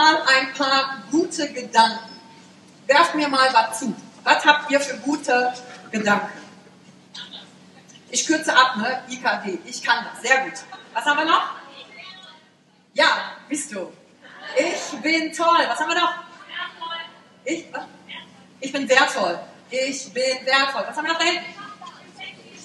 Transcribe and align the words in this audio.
Mal 0.00 0.22
ein 0.34 0.52
paar 0.54 1.02
gute 1.10 1.52
Gedanken. 1.52 2.10
Werft 2.86 3.14
mir 3.14 3.28
mal 3.28 3.48
was 3.52 3.80
zu. 3.80 3.94
Was 4.24 4.44
habt 4.44 4.70
ihr 4.70 4.80
für 4.80 4.96
gute 4.98 5.52
Gedanken? 5.90 6.38
Ich 8.10 8.26
kürze 8.26 8.52
ab, 8.56 8.76
ne? 8.76 9.02
IKD. 9.08 9.58
Ich 9.64 9.82
kann 9.82 10.04
das. 10.06 10.22
Sehr 10.22 10.38
gut. 10.44 10.58
Was 10.94 11.04
haben 11.04 11.18
wir 11.18 11.26
noch? 11.26 11.54
Ja, 12.94 13.36
bist 13.48 13.72
du. 13.72 13.92
Ich 14.56 15.00
bin 15.00 15.32
toll. 15.32 15.64
Was 15.68 15.78
haben 15.78 15.90
wir 15.90 16.00
noch? 16.00 16.14
Ich, 17.44 17.64
ich 18.60 18.72
bin 18.72 18.88
wertvoll. 18.88 19.38
Ich 19.70 20.12
bin 20.12 20.38
wertvoll. 20.44 20.84
Was 20.88 20.96
haben 20.96 21.06
wir 21.06 21.12
noch 21.12 21.20
da 21.20 21.24
hinten? 21.24 21.44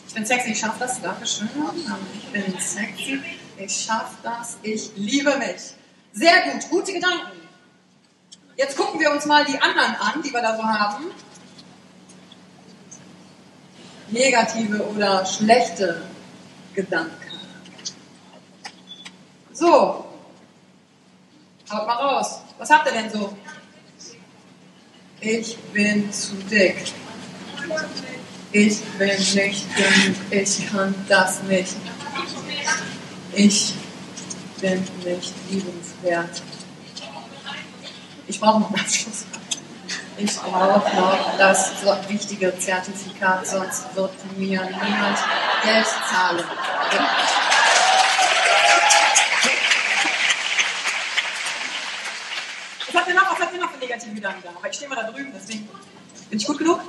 Ich 0.07 0.13
bin 0.13 0.25
sexy. 0.25 0.52
Ich 0.52 0.59
schaffe 0.59 0.79
das. 0.79 1.02
Dankeschön. 1.02 1.50
Ich 2.17 2.31
bin 2.31 2.59
sexy. 2.59 3.22
Ich 3.57 3.85
schaffe 3.85 4.16
das. 4.23 4.57
Ich 4.63 4.91
liebe 4.96 5.38
mich. 5.38 5.75
Sehr 6.16 6.44
gut, 6.44 6.70
gute 6.70 6.94
Gedanken. 6.94 7.42
Jetzt 8.56 8.78
gucken 8.78 9.02
wir 9.02 9.12
uns 9.12 9.26
mal 9.26 9.44
die 9.44 9.59
anderen 9.59 9.96
an, 9.96 10.22
die 10.24 10.31
wir 10.31 10.42
da 10.42 10.56
so 10.56 10.64
haben. 10.64 11.12
Negative 14.08 14.88
oder 14.88 15.26
schlechte 15.26 16.03
Gedanken. 16.74 17.12
So, 19.52 20.06
haut 21.70 21.88
mal 21.88 21.96
raus. 21.96 22.40
Was 22.59 22.70
habt 22.70 22.88
ihr 22.88 22.94
denn 22.94 23.09
so? 23.09 23.36
Ich 25.20 25.58
bin 25.74 26.09
zu 26.14 26.36
dick. 26.50 26.94
Ich 28.53 28.82
bin 28.97 29.08
nicht 29.09 29.76
genug. 29.76 30.16
Ich 30.32 30.72
kann 30.72 30.96
das 31.09 31.44
nicht. 31.44 31.76
Ich 33.34 33.74
bin 34.62 34.88
nicht 35.03 35.34
liebenswert. 35.50 35.95
Ich 38.28 38.40
brauche 38.40 38.60
noch 38.60 38.68
einen 38.68 38.80
Abschluss. 38.80 39.26
Ich 40.18 40.38
brauche 40.38 40.96
noch 40.96 41.38
das 41.38 41.72
wichtige 42.08 42.58
Zertifikat, 42.60 43.48
sonst 43.48 43.96
wird 43.96 44.12
mir 44.38 44.62
niemand 44.62 45.20
Geld 45.64 45.88
zahlen. 46.10 46.44
Was 52.88 52.96
habt 52.96 53.08
ihr 53.08 53.16
noch, 53.16 53.32
was 53.32 53.40
habt 53.40 53.52
für 53.52 53.80
negative 53.80 54.14
Gedanken 54.14 54.44
da? 54.44 54.50
Aber 54.56 54.70
ich 54.70 54.76
stehe 54.76 54.90
mal 54.90 54.96
da 54.96 55.12
drüben, 55.12 55.34
deswegen. 55.36 55.68
Bin 56.30 56.40
ich 56.40 56.46
gut 56.46 56.58
genug? 56.58 56.82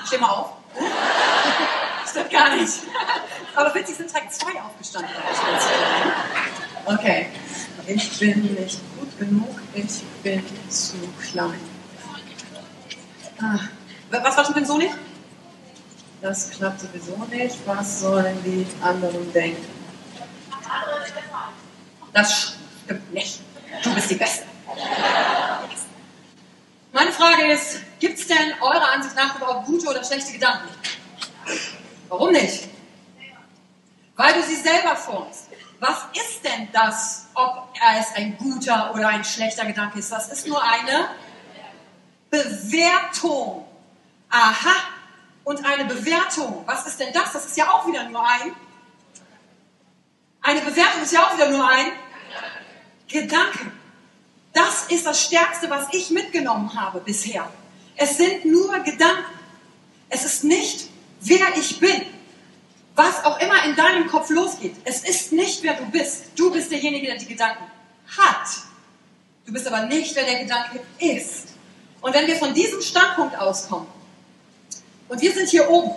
Ich 0.00 0.06
stehe 0.06 0.20
mal 0.20 0.30
auf. 0.30 0.52
Stimmt 2.10 2.30
gar 2.30 2.56
nicht. 2.56 2.72
Aber 3.54 3.74
witzig 3.74 3.96
sind 3.96 4.10
direkt 4.10 4.32
zwei 4.32 4.60
aufgestanden. 4.60 5.10
Okay. 6.86 7.28
Ich 7.86 8.18
bin 8.18 8.54
nicht 8.54 8.80
gut 8.98 9.18
genug, 9.18 9.60
ich 9.74 10.02
bin 10.22 10.42
zu 10.68 10.96
klein. 11.20 11.60
Ah. 13.40 13.58
Was 14.10 14.36
war 14.36 14.44
schon 14.44 14.54
denn 14.54 14.64
so 14.64 14.78
nicht? 14.78 14.94
Das 16.20 16.50
klappt 16.50 16.80
sowieso 16.80 17.16
nicht. 17.30 17.56
Was 17.66 18.00
sollen 18.00 18.36
die 18.44 18.66
anderen 18.80 19.32
denken? 19.32 19.66
Das 22.12 22.54
stimmt 22.84 23.12
nicht. 23.12 23.40
Du 23.82 23.94
bist 23.94 24.10
die 24.10 24.14
Beste. 24.14 24.44
Meine 26.92 27.10
Frage 27.10 27.50
ist, 27.52 27.80
gibt 27.98 28.18
es 28.18 28.28
denn 28.28 28.52
eurer 28.60 28.92
Ansicht 28.92 29.16
nach 29.16 29.34
überhaupt 29.34 29.66
gute 29.66 29.88
oder 29.88 30.04
schlechte 30.04 30.32
Gedanken? 30.32 30.68
Warum 32.08 32.30
nicht? 32.30 32.68
Weil 34.14 34.34
du 34.34 34.42
sie 34.42 34.56
selber 34.56 34.94
formst. 34.94 35.48
Was 35.82 35.98
ist 36.12 36.44
denn 36.44 36.68
das, 36.72 37.26
ob 37.34 37.68
es 37.98 38.14
ein 38.14 38.38
guter 38.38 38.94
oder 38.94 39.08
ein 39.08 39.24
schlechter 39.24 39.64
Gedanke 39.64 39.98
ist? 39.98 40.12
Das 40.12 40.28
ist 40.28 40.46
nur 40.46 40.62
eine 40.62 41.08
Bewertung. 42.30 43.66
Aha. 44.30 44.74
Und 45.42 45.64
eine 45.64 45.86
Bewertung, 45.86 46.62
was 46.66 46.86
ist 46.86 47.00
denn 47.00 47.12
das? 47.12 47.32
Das 47.32 47.46
ist 47.46 47.56
ja 47.56 47.68
auch 47.68 47.84
wieder 47.88 48.08
nur 48.08 48.24
ein. 48.24 48.52
Eine 50.40 50.60
Bewertung 50.60 51.02
ist 51.02 51.12
ja 51.12 51.26
auch 51.26 51.34
wieder 51.34 51.50
nur 51.50 51.68
ein 51.68 51.90
Gedanke. 53.08 53.72
Das 54.52 54.84
ist 54.84 55.04
das 55.04 55.20
Stärkste, 55.20 55.68
was 55.68 55.88
ich 55.90 56.10
mitgenommen 56.10 56.80
habe 56.80 57.00
bisher. 57.00 57.50
Es 57.96 58.18
sind 58.18 58.44
nur 58.44 58.78
Gedanken. 58.84 59.24
Es 60.10 60.24
ist 60.24 60.44
nicht, 60.44 60.90
wer 61.22 61.56
ich 61.56 61.80
bin. 61.80 62.02
Was 62.94 63.24
auch 63.24 63.40
immer 63.40 63.64
in 63.64 63.74
deinem 63.74 64.06
Kopf 64.08 64.28
losgeht, 64.30 64.74
es 64.84 65.02
ist 65.02 65.32
nicht, 65.32 65.62
wer 65.62 65.74
du 65.74 65.86
bist. 65.86 66.24
Du 66.36 66.52
bist 66.52 66.70
derjenige, 66.70 67.06
der 67.06 67.16
die 67.16 67.26
Gedanken 67.26 67.64
hat. 68.18 68.48
Du 69.46 69.52
bist 69.52 69.66
aber 69.66 69.86
nicht, 69.86 70.14
wer 70.14 70.24
der 70.24 70.40
Gedanke 70.40 70.80
ist. 70.98 71.48
Und 72.00 72.14
wenn 72.14 72.26
wir 72.26 72.36
von 72.36 72.52
diesem 72.52 72.82
Standpunkt 72.82 73.38
auskommen, 73.38 73.86
und 75.08 75.20
wir 75.20 75.32
sind 75.32 75.48
hier 75.48 75.68
oben, 75.70 75.92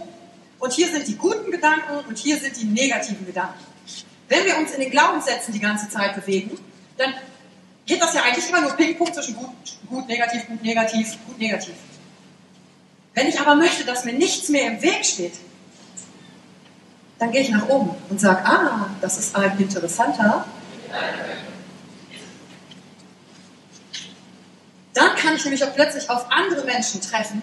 und 0.59 0.73
hier 0.73 0.87
sind 0.87 1.07
die 1.07 1.15
guten 1.15 1.51
Gedanken 1.51 2.05
und 2.07 2.17
hier 2.17 2.37
sind 2.37 2.59
die 2.59 2.65
negativen 2.65 3.25
Gedanken. 3.25 3.63
Wenn 4.27 4.45
wir 4.45 4.57
uns 4.57 4.71
in 4.71 4.79
den 4.79 4.89
Glaubenssätzen 4.89 5.53
die 5.53 5.59
ganze 5.59 5.89
Zeit 5.89 6.15
bewegen, 6.15 6.57
dann 6.97 7.13
geht 7.85 8.01
das 8.01 8.13
ja 8.13 8.23
eigentlich 8.23 8.49
immer 8.49 8.61
nur 8.61 8.71
Ping-Pong 8.71 9.13
zwischen 9.13 9.35
gut, 9.35 9.51
gut, 9.87 10.07
negativ, 10.07 10.47
gut, 10.47 10.63
negativ, 10.63 11.17
gut, 11.27 11.37
negativ. 11.37 11.75
Wenn 13.13 13.27
ich 13.27 13.39
aber 13.39 13.55
möchte, 13.55 13.85
dass 13.85 14.05
mir 14.05 14.13
nichts 14.13 14.49
mehr 14.49 14.67
im 14.67 14.81
Weg 14.81 15.05
steht, 15.05 15.33
dann 17.19 17.31
gehe 17.31 17.41
ich 17.41 17.49
nach 17.49 17.67
oben 17.69 17.95
und 18.09 18.19
sage, 18.19 18.45
ah, 18.45 18.87
das 19.01 19.17
ist 19.17 19.35
ein 19.35 19.57
interessanter. 19.57 20.45
Dann 24.93 25.15
kann 25.15 25.35
ich 25.35 25.43
nämlich 25.43 25.63
auch 25.63 25.73
plötzlich 25.73 26.09
auf 26.09 26.25
andere 26.31 26.65
Menschen 26.65 27.01
treffen 27.01 27.41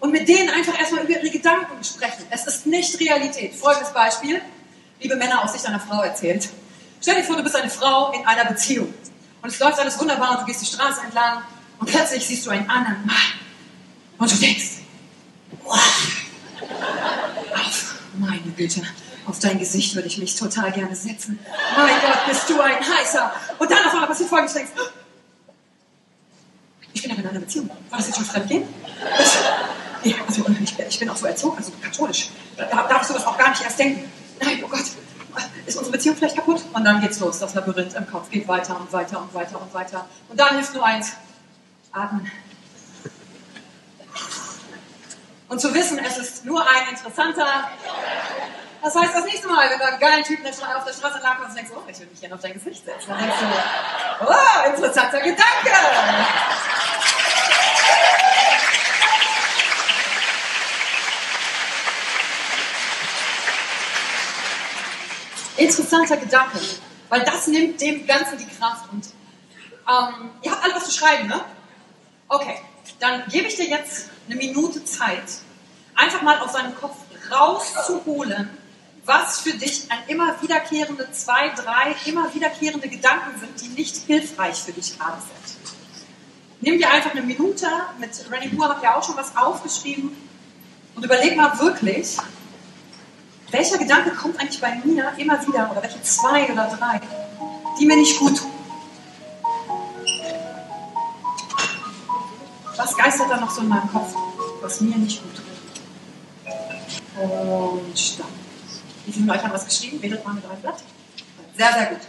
und 0.00 0.10
mit 0.10 0.28
denen 0.28 0.50
einfach 0.50 0.78
erstmal 0.78 1.04
über 1.04 1.12
ihre 1.12 1.30
Gedanken 1.30 1.82
sprechen. 1.84 2.26
Es 2.30 2.46
ist 2.46 2.66
nicht 2.66 2.98
Realität. 2.98 3.54
Folgendes 3.54 3.92
Beispiel, 3.92 4.40
liebe 5.00 5.16
Männer 5.16 5.44
aus 5.44 5.52
Sicht 5.52 5.66
einer 5.66 5.80
Frau 5.80 6.02
erzählt. 6.02 6.48
Stell 7.00 7.16
dir 7.16 7.24
vor, 7.24 7.36
du 7.36 7.42
bist 7.42 7.56
eine 7.56 7.70
Frau 7.70 8.12
in 8.12 8.26
einer 8.26 8.44
Beziehung 8.44 8.92
und 9.42 9.48
es 9.48 9.58
läuft 9.58 9.78
alles 9.78 9.98
wunderbar 10.00 10.32
und 10.32 10.40
du 10.42 10.46
gehst 10.46 10.62
die 10.62 10.66
Straße 10.66 11.02
entlang 11.04 11.42
und 11.78 11.90
plötzlich 11.90 12.26
siehst 12.26 12.46
du 12.46 12.50
einen 12.50 12.68
anderen 12.68 13.04
Mann 13.06 13.16
und 14.18 14.30
du 14.30 14.36
denkst, 14.36 14.78
wow, 15.64 15.80
auf, 17.54 17.94
Güte, 18.62 18.82
auf 19.26 19.40
dein 19.40 19.58
Gesicht 19.58 19.94
würde 19.96 20.06
ich 20.06 20.18
mich 20.18 20.36
total 20.36 20.70
gerne 20.70 20.94
setzen. 20.94 21.38
Mein 21.76 21.94
Gott, 22.00 22.26
bist 22.28 22.48
du 22.48 22.60
ein 22.60 22.78
heißer. 22.78 23.32
Und 23.58 23.68
dann 23.68 23.84
auf 23.86 23.92
einmal 23.92 24.06
passiert 24.06 24.28
folgendes, 24.28 24.52
du 24.52 24.58
denkst, 24.60 24.72
ich 26.92 27.02
bin 27.02 27.10
aber 27.10 27.20
in 27.22 27.28
einer 27.28 27.40
Beziehung. 27.40 27.68
War 27.90 27.98
das 27.98 28.06
jetzt 28.06 28.16
schon 28.16 28.24
Fremdgehen? 28.24 28.62
Das, 29.18 29.38
ja, 30.04 30.14
also 30.28 30.44
ich, 30.62 30.78
ich, 30.78 30.98
bin 31.00 31.08
auch 31.08 31.16
so 31.16 31.26
erzogen, 31.26 31.56
also 31.56 31.72
katholisch. 31.82 32.28
Da 32.56 32.66
darf 32.66 33.02
ich 33.02 33.08
sowas 33.08 33.26
auch 33.26 33.36
gar 33.36 33.50
nicht 33.50 33.62
erst 33.62 33.78
denken. 33.80 34.08
Nein, 34.40 34.62
oh 34.64 34.68
Gott, 34.68 34.84
ist 35.66 35.76
unsere 35.76 35.96
Beziehung 35.96 36.16
vielleicht 36.16 36.36
kaputt? 36.36 36.64
Und 36.72 36.84
dann 36.84 37.00
geht's 37.00 37.18
los. 37.18 37.40
Das 37.40 37.54
Labyrinth 37.54 37.94
im 37.94 38.06
Kopf 38.06 38.30
geht 38.30 38.46
weiter 38.46 38.78
und 38.78 38.92
weiter 38.92 39.20
und 39.20 39.34
weiter 39.34 39.60
und 39.60 39.74
weiter. 39.74 40.06
Und 40.28 40.38
dann 40.38 40.54
hilft 40.54 40.74
nur 40.74 40.84
eins: 40.84 41.14
Atmen. 41.90 42.30
Und 45.52 45.60
zu 45.60 45.74
wissen, 45.74 45.98
es 45.98 46.16
ist 46.16 46.46
nur 46.46 46.66
ein 46.66 46.88
interessanter. 46.88 47.68
Das 48.82 48.96
heißt, 48.96 49.14
das 49.14 49.24
nächste 49.26 49.48
Mal, 49.48 49.68
wenn 49.68 49.78
du 49.78 49.84
einen 49.84 50.00
geilen 50.00 50.24
Typen 50.24 50.46
auf 50.46 50.84
der 50.86 50.94
Straße 50.94 51.18
lang 51.22 51.36
kommst 51.36 51.50
und 51.50 51.56
denkst, 51.56 51.72
oh, 51.76 51.82
ich 51.86 52.00
will 52.00 52.06
mich 52.06 52.20
gerne 52.20 52.34
auf 52.36 52.40
dein 52.40 52.54
Gesicht 52.54 52.82
setzen, 52.82 53.10
dann 53.10 53.18
denkst 53.18 53.36
du, 53.38 54.26
oh, 54.28 54.68
interessanter 54.70 55.20
Gedanke. 55.20 55.42
Interessanter 65.58 66.16
Gedanke, 66.16 66.60
weil 67.10 67.24
das 67.24 67.46
nimmt 67.48 67.78
dem 67.78 68.06
Ganzen 68.06 68.38
die 68.38 68.48
Kraft. 68.48 68.90
Und 68.90 69.04
ähm, 69.86 70.30
ihr 70.40 70.50
habt 70.50 70.64
alle 70.64 70.74
was 70.76 70.86
zu 70.86 70.92
schreiben, 70.92 71.28
ne? 71.28 71.44
Okay, 72.30 72.58
dann 73.02 73.24
gebe 73.28 73.48
ich 73.48 73.56
dir 73.56 73.68
jetzt 73.68 74.10
eine 74.28 74.36
Minute 74.36 74.84
Zeit, 74.84 75.24
einfach 75.96 76.22
mal 76.22 76.38
aus 76.38 76.52
deinem 76.52 76.72
Kopf 76.76 76.96
rauszuholen, 77.32 78.48
was 79.04 79.40
für 79.40 79.54
dich 79.54 79.86
ein 79.88 79.98
immer 80.06 80.40
wiederkehrende 80.40 81.10
zwei, 81.10 81.48
drei 81.48 81.96
immer 82.06 82.32
wiederkehrende 82.32 82.88
Gedanken 82.88 83.40
sind, 83.40 83.60
die 83.60 83.68
nicht 83.80 83.96
hilfreich 84.06 84.62
für 84.62 84.70
dich 84.70 84.96
gerade 84.96 85.20
sind. 85.20 85.58
Nimm 86.60 86.78
dir 86.78 86.92
einfach 86.92 87.10
eine 87.10 87.22
Minute, 87.22 87.66
mit 87.98 88.10
Renny 88.30 88.54
Moore 88.54 88.70
habt 88.70 88.84
ihr 88.84 88.96
auch 88.96 89.02
schon 89.02 89.16
was 89.16 89.36
aufgeschrieben 89.36 90.16
und 90.94 91.04
überleg 91.04 91.36
mal 91.36 91.58
wirklich, 91.58 92.18
welcher 93.50 93.78
Gedanke 93.78 94.12
kommt 94.12 94.38
eigentlich 94.38 94.60
bei 94.60 94.76
mir 94.84 95.12
immer 95.16 95.44
wieder, 95.44 95.68
oder 95.72 95.82
welche 95.82 96.00
zwei 96.02 96.44
oder 96.44 96.76
drei, 96.78 97.00
die 97.80 97.84
mir 97.84 97.96
nicht 97.96 98.16
gut 98.20 98.38
tun? 98.38 98.51
Was 102.82 102.96
geistert 102.96 103.30
da 103.30 103.36
noch 103.36 103.50
so 103.50 103.60
in 103.60 103.68
meinem 103.68 103.88
Kopf, 103.92 104.12
was 104.60 104.80
mir 104.80 104.96
nicht 104.96 105.22
gut 105.22 105.36
tut? 105.36 105.44
Und 107.22 107.96
stopp. 107.96 108.26
Wie 109.06 109.12
viele 109.12 109.30
euch 109.32 109.40
haben 109.40 109.52
was 109.52 109.66
geschrieben? 109.66 110.02
Wedelt 110.02 110.24
mal 110.24 110.34
mit 110.34 110.44
eurem 110.44 110.60
Blatt. 110.60 110.82
Sehr, 111.56 111.72
sehr 111.72 111.86
gut. 111.86 112.00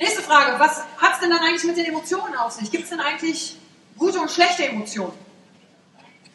Nächste 0.00 0.22
Frage. 0.22 0.58
Was 0.58 0.78
hat 0.96 1.14
es 1.14 1.20
denn 1.20 1.30
dann 1.30 1.38
eigentlich 1.38 1.62
mit 1.62 1.76
den 1.76 1.84
Emotionen 1.84 2.34
auf 2.34 2.50
sich? 2.50 2.72
Gibt 2.72 2.84
es 2.84 2.90
denn 2.90 2.98
eigentlich 2.98 3.56
gute 3.98 4.18
und 4.18 4.28
schlechte 4.32 4.66
Emotionen? 4.66 5.12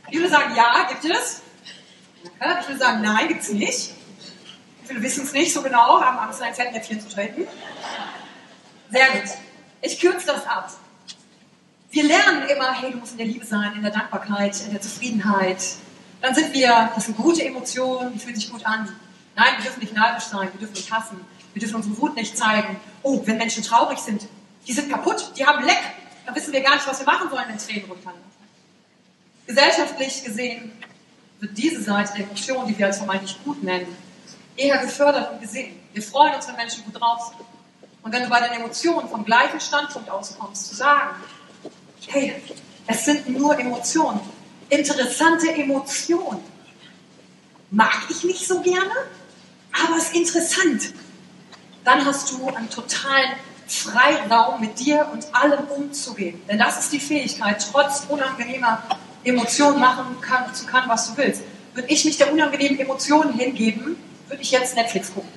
Wie 0.09 0.15
viele 0.15 0.29
sagen 0.29 0.55
ja, 0.55 0.87
gibt 0.87 1.03
es? 1.03 1.41
Wie 2.23 2.63
viele 2.65 2.77
sagen 2.77 3.01
nein, 3.01 3.27
gibt 3.27 3.41
es 3.41 3.49
nicht? 3.49 3.91
Viele 4.85 5.01
wissen 5.01 5.25
es 5.25 5.33
nicht 5.33 5.51
so 5.51 5.61
genau, 5.61 5.99
haben 5.99 6.17
Angst, 6.17 6.39
in 6.39 6.45
ein 6.45 6.55
Fettnäpfchen 6.55 7.01
zu 7.01 7.09
treten. 7.09 7.45
Sehr 8.89 9.07
gut. 9.09 9.31
Ich 9.81 9.99
kürze 9.99 10.27
das 10.27 10.47
ab. 10.47 10.71
Wir 11.95 12.03
lernen 12.03 12.49
immer, 12.49 12.73
hey, 12.73 12.91
du 12.91 12.97
musst 12.97 13.13
in 13.13 13.19
der 13.19 13.27
Liebe 13.27 13.45
sein, 13.45 13.71
in 13.73 13.81
der 13.81 13.89
Dankbarkeit, 13.89 14.59
in 14.65 14.71
der 14.71 14.81
Zufriedenheit. 14.81 15.63
Dann 16.19 16.35
sind 16.35 16.51
wir, 16.51 16.91
das 16.93 17.05
sind 17.05 17.15
gute 17.15 17.41
Emotionen, 17.41 18.11
die 18.11 18.19
fühlen 18.19 18.35
sich 18.35 18.51
gut 18.51 18.65
an. 18.65 18.93
Nein, 19.33 19.47
wir 19.55 19.63
dürfen 19.63 19.79
nicht 19.79 19.93
neidisch 19.93 20.25
sein, 20.25 20.49
wir 20.51 20.59
dürfen 20.59 20.73
nicht 20.73 20.91
hassen, 20.91 21.21
wir 21.53 21.61
dürfen 21.61 21.75
unsere 21.75 21.97
Wut 21.97 22.17
nicht 22.17 22.37
zeigen. 22.37 22.75
Oh, 23.01 23.21
wenn 23.23 23.37
Menschen 23.37 23.63
traurig 23.63 23.99
sind, 23.99 24.27
die 24.67 24.73
sind 24.73 24.89
kaputt, 24.91 25.31
die 25.37 25.45
haben 25.45 25.63
Leck, 25.63 25.79
dann 26.25 26.35
wissen 26.35 26.51
wir 26.51 26.59
gar 26.59 26.75
nicht, 26.75 26.85
was 26.85 26.99
wir 26.99 27.05
machen 27.05 27.29
sollen, 27.29 27.45
wenn 27.47 27.57
Tränen 27.57 27.89
runterlaufen. 27.89 28.21
Gesellschaftlich 29.47 30.25
gesehen 30.25 30.73
wird 31.39 31.57
diese 31.57 31.81
Seite 31.81 32.11
der 32.17 32.25
Emotion, 32.25 32.67
die 32.67 32.77
wir 32.77 32.87
als 32.87 32.97
vermeintlich 32.97 33.41
gut 33.45 33.63
nennen, 33.63 33.87
eher 34.57 34.79
gefördert 34.79 35.31
und 35.31 35.39
gesehen. 35.39 35.79
Wir 35.93 36.03
freuen 36.03 36.35
uns, 36.35 36.45
wenn 36.49 36.57
Menschen 36.57 36.83
gut 36.83 36.99
drauf 36.99 37.29
sind. 37.29 37.47
Und 38.03 38.11
wenn 38.11 38.23
du 38.23 38.27
bei 38.27 38.41
den 38.41 38.51
Emotionen 38.51 39.07
vom 39.07 39.23
gleichen 39.23 39.61
Standpunkt 39.61 40.09
auskommst, 40.09 40.67
zu 40.67 40.75
sagen, 40.75 41.15
hey, 42.07 42.35
es 42.87 43.05
sind 43.05 43.29
nur 43.29 43.57
Emotionen, 43.57 44.19
interessante 44.69 45.51
Emotionen. 45.51 46.41
Mag 47.71 48.03
ich 48.09 48.23
nicht 48.23 48.47
so 48.47 48.61
gerne, 48.61 48.91
aber 49.71 49.97
es 49.97 50.05
ist 50.05 50.15
interessant. 50.15 50.93
Dann 51.83 52.05
hast 52.05 52.31
du 52.31 52.47
einen 52.47 52.69
totalen 52.69 53.33
Freiraum, 53.67 54.61
mit 54.61 54.79
dir 54.79 55.07
und 55.11 55.25
allem 55.33 55.65
umzugehen. 55.67 56.41
Denn 56.47 56.59
das 56.59 56.79
ist 56.79 56.93
die 56.93 56.99
Fähigkeit, 56.99 57.65
trotz 57.71 58.05
unangenehmer 58.07 58.83
Emotionen 59.23 59.79
machen 59.79 60.21
kann, 60.21 60.53
zu 60.53 60.65
können, 60.65 60.87
was 60.87 61.09
du 61.09 61.17
willst. 61.17 61.41
Würde 61.73 61.89
ich 61.89 62.05
mich 62.05 62.17
der 62.17 62.31
unangenehmen 62.31 62.79
Emotionen 62.79 63.33
hingeben, 63.33 63.97
würde 64.27 64.41
ich 64.41 64.51
jetzt 64.51 64.75
Netflix 64.75 65.13
gucken. 65.13 65.29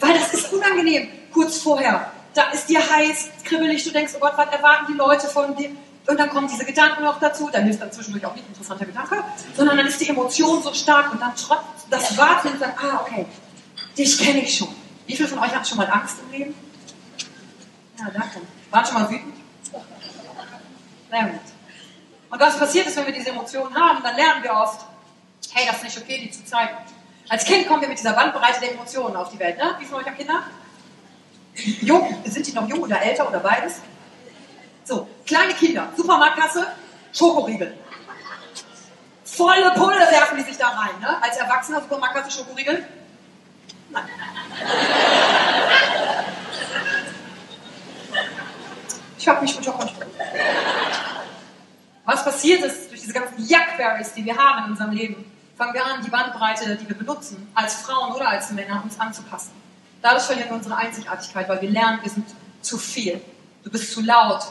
Weil 0.00 0.14
das 0.14 0.32
ist 0.34 0.52
unangenehm. 0.52 1.08
Kurz 1.32 1.58
vorher, 1.58 2.12
da 2.34 2.50
ist 2.50 2.68
dir 2.68 2.80
heiß, 2.80 3.28
kribbelig, 3.44 3.84
du 3.84 3.90
denkst, 3.90 4.12
oh 4.16 4.20
Gott, 4.20 4.34
was 4.36 4.48
erwarten 4.52 4.86
die 4.88 4.98
Leute 4.98 5.26
von 5.28 5.54
dir? 5.56 5.70
Und 6.06 6.20
dann 6.20 6.28
kommen 6.28 6.48
diese 6.48 6.64
Gedanken 6.64 7.02
noch 7.02 7.18
dazu, 7.18 7.48
dann 7.50 7.64
hilft 7.64 7.80
dann 7.80 7.90
zwischendurch 7.90 8.26
auch 8.26 8.34
nicht 8.34 8.46
interessanter 8.46 8.84
Gedanke, 8.84 9.24
sondern 9.56 9.78
dann 9.78 9.86
ist 9.86 10.00
die 10.00 10.08
Emotion 10.08 10.62
so 10.62 10.74
stark 10.74 11.12
und 11.12 11.20
dann 11.20 11.32
trotz 11.34 11.64
das 11.88 12.16
Warten 12.18 12.48
und 12.48 12.58
sagen, 12.58 12.74
ah, 12.76 13.00
okay, 13.00 13.24
dich 13.96 14.18
kenne 14.18 14.40
ich 14.40 14.58
schon. 14.58 14.68
Wie 15.06 15.16
viele 15.16 15.28
von 15.28 15.38
euch 15.38 15.54
hatten 15.54 15.64
schon 15.64 15.78
mal 15.78 15.88
Angst 15.88 16.16
im 16.24 16.38
Leben? 16.38 16.54
Ja, 17.98 18.10
danke. 18.12 18.40
Waren 18.70 18.84
schon 18.84 18.94
mal 18.94 19.10
wütend? 19.10 19.34
Sehr 21.10 21.22
gut. 21.22 21.40
Und 22.30 22.40
was 22.40 22.58
passiert 22.58 22.86
ist, 22.86 22.96
wenn 22.96 23.06
wir 23.06 23.12
diese 23.12 23.30
Emotionen 23.30 23.74
haben, 23.74 24.02
dann 24.02 24.16
lernen 24.16 24.42
wir 24.42 24.52
oft, 24.52 24.84
hey, 25.52 25.66
das 25.66 25.76
ist 25.76 25.84
nicht 25.84 25.98
okay, 25.98 26.20
die 26.22 26.30
zu 26.30 26.44
zeigen. 26.44 26.76
Als 27.28 27.44
Kind 27.44 27.66
kommen 27.66 27.80
wir 27.80 27.88
mit 27.88 27.98
dieser 27.98 28.12
Bandbreite 28.12 28.60
der 28.60 28.72
Emotionen 28.72 29.16
auf 29.16 29.30
die 29.30 29.38
Welt. 29.38 29.56
Ne? 29.56 29.74
Wie 29.78 29.84
viele 29.84 29.90
von 29.90 30.00
euch 30.00 30.06
haben 30.06 30.16
Kinder? 30.16 30.42
Jung, 31.56 32.22
sind 32.24 32.46
die 32.46 32.52
noch 32.52 32.68
jung 32.68 32.80
oder 32.80 33.00
älter 33.00 33.28
oder 33.28 33.38
beides? 33.40 33.80
So, 34.84 35.08
kleine 35.24 35.54
Kinder, 35.54 35.88
Supermarktkasse, 35.96 36.66
Schokoriegel. 37.12 37.74
Volle 39.24 39.70
Pulle 39.72 39.98
werfen 39.98 40.36
die 40.36 40.44
sich 40.44 40.56
da 40.56 40.68
rein. 40.68 41.00
Ne? 41.00 41.22
Als 41.22 41.36
Erwachsener 41.36 41.80
Supermarktkasse 41.80 42.30
Schokoriegel? 42.30 42.86
Nein. 43.90 44.04
Ich 49.18 49.28
habe 49.28 49.40
mich 49.40 49.56
unter 49.56 49.72
Kontrolle. 49.72 50.06
Was 52.04 52.24
passiert 52.24 52.62
ist 52.62 52.90
durch 52.90 53.00
diese 53.00 53.14
ganzen 53.14 53.42
Jackberries, 53.46 54.12
die 54.12 54.24
wir 54.24 54.36
haben 54.36 54.64
in 54.66 54.70
unserem 54.72 54.90
Leben, 54.90 55.32
fangen 55.56 55.72
wir 55.72 55.84
an, 55.84 56.02
die 56.04 56.10
Bandbreite, 56.10 56.76
die 56.76 56.86
wir 56.86 56.96
benutzen, 56.96 57.50
als 57.54 57.76
Frauen 57.76 58.12
oder 58.12 58.28
als 58.28 58.50
Männer, 58.50 58.82
uns 58.84 59.00
anzupassen. 59.00 59.52
Dadurch 60.04 60.24
verlieren 60.24 60.50
wir 60.50 60.56
unsere 60.56 60.76
Einzigartigkeit, 60.76 61.48
weil 61.48 61.62
wir 61.62 61.70
lernen, 61.70 62.00
wir 62.02 62.10
sind 62.10 62.26
zu 62.60 62.76
viel. 62.76 63.22
Du 63.62 63.70
bist 63.70 63.90
zu 63.90 64.02
laut. 64.02 64.42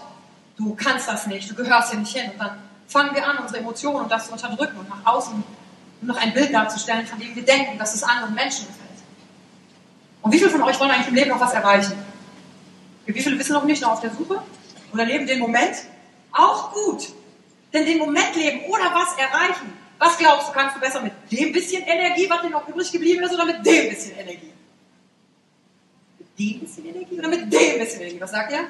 Du 0.58 0.74
kannst 0.74 1.08
das 1.08 1.28
nicht. 1.28 1.48
Du 1.48 1.54
gehörst 1.54 1.92
hier 1.92 2.00
nicht 2.00 2.18
hin. 2.18 2.32
Und 2.32 2.40
dann 2.40 2.58
fangen 2.88 3.14
wir 3.14 3.24
an, 3.24 3.38
unsere 3.38 3.60
Emotionen 3.60 3.98
und 3.98 4.12
das 4.12 4.26
zu 4.26 4.32
unterdrücken 4.32 4.80
und 4.80 4.90
nach 4.90 5.14
außen 5.14 5.44
noch 6.02 6.18
ein 6.18 6.34
Bild 6.34 6.52
darzustellen, 6.52 7.06
von 7.06 7.20
dem 7.20 7.36
wir 7.36 7.46
denken, 7.46 7.78
dass 7.78 7.94
es 7.94 8.02
anderen 8.02 8.34
Menschen 8.34 8.66
gefällt. 8.66 8.90
Und 10.24 10.32
wie 10.32 10.40
viele 10.40 10.50
von 10.50 10.64
euch 10.64 10.80
wollen 10.80 10.90
eigentlich 10.90 11.10
im 11.10 11.14
Leben 11.14 11.30
noch 11.30 11.40
was 11.40 11.54
erreichen? 11.54 12.04
Wie 13.06 13.22
viele 13.22 13.38
wissen 13.38 13.54
noch 13.54 13.66
nicht 13.66 13.84
noch 13.84 13.92
auf 13.92 14.02
der 14.02 14.10
Suche? 14.10 14.42
Oder 14.92 15.06
leben 15.06 15.28
den 15.28 15.38
Moment? 15.38 15.76
Auch 16.32 16.74
gut. 16.74 17.10
Denn 17.72 17.86
den 17.86 18.00
Moment 18.00 18.36
leben 18.36 18.62
oder 18.66 18.86
was 18.86 19.16
erreichen 19.20 19.72
Was 20.00 20.18
glaubst 20.18 20.48
du, 20.48 20.52
kannst 20.52 20.78
du 20.78 20.80
besser 20.80 21.02
mit 21.02 21.14
dem 21.32 21.52
bisschen 21.52 21.84
Energie, 21.84 22.28
was 22.28 22.42
dir 22.42 22.50
noch 22.50 22.68
übrig 22.68 22.92
geblieben 22.92 23.24
ist, 23.24 23.36
oder 23.36 23.46
mit 23.46 23.58
dem 23.64 23.90
bisschen 23.90 24.18
Energie? 24.18 24.53
Dem 26.38 26.60
bisschen 26.62 26.86
Energie 26.86 27.20
oder 27.20 27.28
mit 27.28 27.42
dem 27.42 27.80
bisschen 27.80 28.02
Energie? 28.02 28.22
Was 28.22 28.32
sagt 28.32 28.52
ihr? 28.52 28.64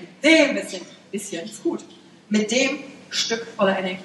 Mit 0.00 0.24
dem 0.24 0.54
bisschen. 0.54 0.86
Bisschen 1.10 1.44
ist 1.44 1.62
gut. 1.62 1.84
Mit 2.28 2.50
dem 2.50 2.80
Stück 3.10 3.46
voller 3.56 3.78
Energie. 3.78 4.02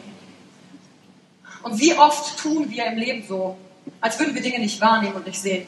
Und 1.64 1.80
wie 1.80 1.94
oft 1.94 2.38
tun 2.40 2.70
wir 2.70 2.86
im 2.86 2.98
Leben 2.98 3.26
so, 3.28 3.58
als 4.00 4.20
würden 4.20 4.34
wir 4.34 4.42
Dinge 4.42 4.60
nicht 4.60 4.82
wahrnehmen 4.82 5.16
und 5.16 5.28
nicht 5.28 5.40
sehen? 5.40 5.68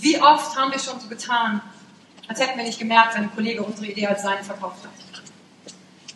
Wie 0.00 0.20
oft 0.20 0.56
haben 0.56 0.72
wir 0.72 0.78
schon 0.78 0.98
so 1.00 1.08
getan, 1.08 1.60
als 2.28 2.40
hätten 2.40 2.56
wir 2.56 2.64
nicht 2.64 2.78
gemerkt, 2.78 3.14
wenn 3.14 3.24
ein 3.24 3.34
Kollege 3.34 3.62
unsere 3.62 3.86
Idee 3.86 4.06
als 4.06 4.22
seine 4.22 4.42
verkauft 4.42 4.84
hat? 4.84 4.92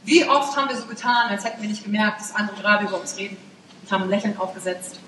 Wie 0.04 0.24
oft 0.24 0.56
haben 0.56 0.68
wir 0.68 0.76
so 0.76 0.86
getan, 0.86 1.30
als 1.30 1.44
hätten 1.44 1.60
wir 1.60 1.68
nicht 1.68 1.84
gemerkt, 1.84 2.20
dass 2.20 2.34
andere 2.34 2.56
gerade 2.56 2.86
über 2.86 3.00
uns 3.00 3.16
reden 3.16 3.36
und 3.82 3.90
haben 3.90 4.04
ein 4.04 4.10
Lächeln 4.10 4.36
aufgesetzt? 4.38 5.00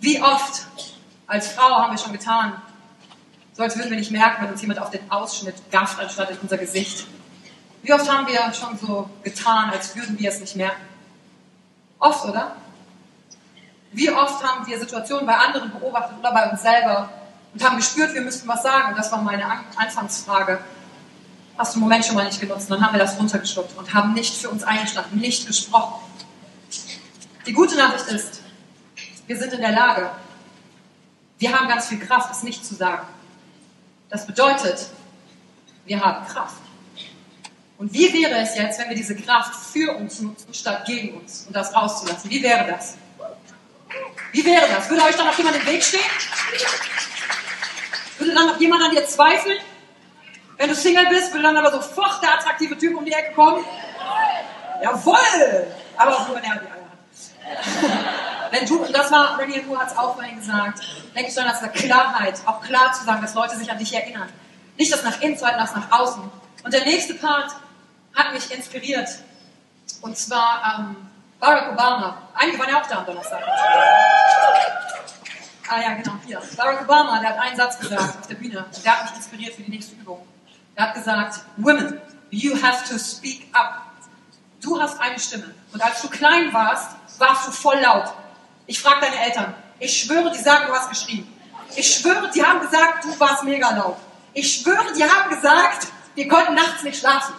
Wie 0.00 0.20
oft 0.20 0.66
als 1.26 1.48
Frau 1.48 1.76
haben 1.76 1.92
wir 1.92 1.98
schon 1.98 2.12
getan, 2.12 2.54
so 3.60 3.64
als 3.64 3.76
würden 3.76 3.90
wir 3.90 3.98
nicht 3.98 4.10
merken, 4.10 4.42
wenn 4.42 4.50
uns 4.50 4.62
jemand 4.62 4.80
auf 4.80 4.88
den 4.88 5.10
Ausschnitt 5.10 5.54
gafft, 5.70 6.00
anstatt 6.00 6.30
in 6.30 6.38
unser 6.38 6.56
Gesicht? 6.56 7.06
Wie 7.82 7.92
oft 7.92 8.10
haben 8.10 8.26
wir 8.26 8.54
schon 8.54 8.78
so 8.78 9.10
getan, 9.22 9.68
als 9.68 9.94
würden 9.94 10.18
wir 10.18 10.30
es 10.30 10.40
nicht 10.40 10.56
merken? 10.56 10.80
Oft, 11.98 12.24
oder? 12.24 12.56
Wie 13.92 14.10
oft 14.10 14.42
haben 14.42 14.66
wir 14.66 14.78
Situationen 14.78 15.26
bei 15.26 15.36
anderen 15.36 15.70
beobachtet 15.72 16.16
oder 16.18 16.32
bei 16.32 16.50
uns 16.50 16.62
selber 16.62 17.10
und 17.52 17.62
haben 17.62 17.76
gespürt, 17.76 18.14
wir 18.14 18.22
müssten 18.22 18.48
was 18.48 18.62
sagen? 18.62 18.94
Das 18.96 19.12
war 19.12 19.20
meine 19.20 19.44
Anfangsfrage. 19.76 20.60
Hast 21.58 21.74
du 21.74 21.80
einen 21.80 21.82
Moment 21.82 22.06
schon 22.06 22.14
mal 22.14 22.24
nicht 22.24 22.40
genutzt? 22.40 22.70
Dann 22.70 22.80
haben 22.80 22.94
wir 22.94 23.00
das 23.00 23.18
runtergeschluckt 23.18 23.76
und 23.76 23.92
haben 23.92 24.14
nicht 24.14 24.38
für 24.38 24.48
uns 24.48 24.64
eingestanden, 24.64 25.20
nicht 25.20 25.46
gesprochen. 25.46 26.00
Die 27.46 27.52
gute 27.52 27.76
Nachricht 27.76 28.06
ist, 28.06 28.40
wir 29.26 29.38
sind 29.38 29.52
in 29.52 29.60
der 29.60 29.72
Lage, 29.72 30.10
wir 31.38 31.52
haben 31.52 31.68
ganz 31.68 31.88
viel 31.88 31.98
Kraft, 31.98 32.30
es 32.32 32.42
nicht 32.42 32.64
zu 32.64 32.74
sagen. 32.74 33.06
Das 34.10 34.26
bedeutet, 34.26 34.88
wir 35.84 36.00
haben 36.00 36.26
Kraft. 36.26 36.60
Und 37.78 37.92
wie 37.94 38.12
wäre 38.12 38.40
es 38.40 38.56
jetzt, 38.56 38.78
wenn 38.78 38.88
wir 38.88 38.96
diese 38.96 39.16
Kraft 39.16 39.54
für 39.54 39.96
uns 39.96 40.20
nutzen, 40.20 40.52
statt 40.52 40.84
gegen 40.84 41.16
uns 41.16 41.46
und 41.46 41.54
das 41.54 41.74
rauszulassen? 41.74 42.28
Wie 42.28 42.42
wäre 42.42 42.66
das? 42.66 42.96
Wie 44.32 44.44
wäre 44.44 44.66
das? 44.68 44.90
Würde 44.90 45.02
euch 45.04 45.16
dann 45.16 45.26
noch 45.26 45.38
jemand 45.38 45.56
im 45.56 45.66
Weg 45.66 45.82
stehen? 45.82 46.00
Würde 48.18 48.34
dann 48.34 48.48
noch 48.48 48.60
jemand 48.60 48.82
an 48.82 48.90
dir 48.90 49.06
zweifeln? 49.06 49.58
Wenn 50.58 50.68
du 50.68 50.74
Single 50.74 51.06
bist, 51.06 51.32
würde 51.32 51.44
dann 51.44 51.56
aber 51.56 51.72
sofort 51.72 52.22
der 52.22 52.34
attraktive 52.34 52.76
Typ 52.76 52.96
um 52.96 53.04
die 53.04 53.12
Ecke 53.12 53.32
kommen? 53.34 53.64
Jawoll! 54.82 55.66
Aber 55.96 56.16
auch 56.16 56.28
nur, 56.28 56.36
wenn 56.36 56.44
er 56.44 56.58
die 56.58 56.66
Eier 56.66 56.90
hat. 56.90 57.99
Wenn 58.50 58.66
du, 58.66 58.84
das 58.92 59.10
war, 59.10 59.36
Daniel 59.38 59.62
Moore 59.64 59.80
hat 59.80 59.90
es 59.90 59.96
auch 59.96 60.14
vorhin 60.14 60.36
gesagt, 60.36 60.80
denke 61.14 61.28
ich 61.28 61.34
dann, 61.34 61.46
dass 61.46 61.62
eine 61.62 61.72
Klarheit, 61.72 62.40
auch 62.46 62.60
klar 62.60 62.92
zu 62.92 63.04
sagen, 63.04 63.22
dass 63.22 63.34
Leute 63.34 63.56
sich 63.56 63.70
an 63.70 63.78
dich 63.78 63.92
erinnern. 63.94 64.28
Nicht 64.76 64.92
das 64.92 65.02
nach 65.02 65.20
innen, 65.20 65.36
sondern 65.36 65.58
das 65.58 65.74
nach 65.74 65.90
außen. 65.90 66.22
Und 66.64 66.74
der 66.74 66.84
nächste 66.84 67.14
Part, 67.14 67.52
hat 68.14 68.32
mich 68.32 68.50
inspiriert. 68.50 69.08
Und 70.00 70.16
zwar 70.16 70.78
ähm, 70.78 70.96
Barack 71.38 71.72
Obama. 71.72 72.22
Einige 72.34 72.58
waren 72.58 72.68
ja 72.70 72.80
auch 72.80 72.86
da 72.86 72.98
am 72.98 73.06
Donnerstag. 73.06 73.42
Ah 75.68 75.80
ja, 75.80 75.94
genau, 75.94 76.14
hier. 76.26 76.40
Barack 76.56 76.82
Obama, 76.82 77.20
der 77.20 77.30
hat 77.30 77.38
einen 77.38 77.56
Satz 77.56 77.78
gesagt 77.78 78.18
auf 78.20 78.26
der 78.26 78.34
Bühne. 78.34 78.64
Der 78.84 78.98
hat 78.98 79.04
mich 79.04 79.16
inspiriert 79.16 79.54
für 79.54 79.62
die 79.62 79.70
nächste 79.70 79.94
Übung. 79.96 80.26
Er 80.74 80.88
hat 80.88 80.94
gesagt, 80.94 81.40
Women, 81.56 82.00
you 82.30 82.60
have 82.62 82.88
to 82.88 82.98
speak 82.98 83.46
up. 83.52 83.82
Du 84.60 84.80
hast 84.80 85.00
eine 85.00 85.18
Stimme. 85.18 85.54
Und 85.72 85.82
als 85.82 86.02
du 86.02 86.08
klein 86.08 86.52
warst, 86.52 86.96
warst 87.18 87.48
du 87.48 87.52
voll 87.52 87.78
laut. 87.80 88.12
Ich 88.70 88.80
frage 88.80 89.00
deine 89.00 89.18
Eltern. 89.18 89.52
Ich 89.80 90.00
schwöre, 90.00 90.30
die 90.30 90.38
sagen, 90.38 90.68
du 90.68 90.72
hast 90.72 90.90
geschrien. 90.90 91.26
Ich 91.74 91.92
schwöre, 91.92 92.30
die 92.30 92.40
haben 92.40 92.60
gesagt, 92.60 93.02
du 93.02 93.18
warst 93.18 93.42
mega 93.42 93.68
laut. 93.70 93.96
Ich 94.32 94.60
schwöre, 94.60 94.92
die 94.96 95.02
haben 95.02 95.28
gesagt, 95.28 95.88
wir 96.14 96.28
konnten 96.28 96.54
nachts 96.54 96.84
nicht 96.84 97.00
schlafen. 97.00 97.34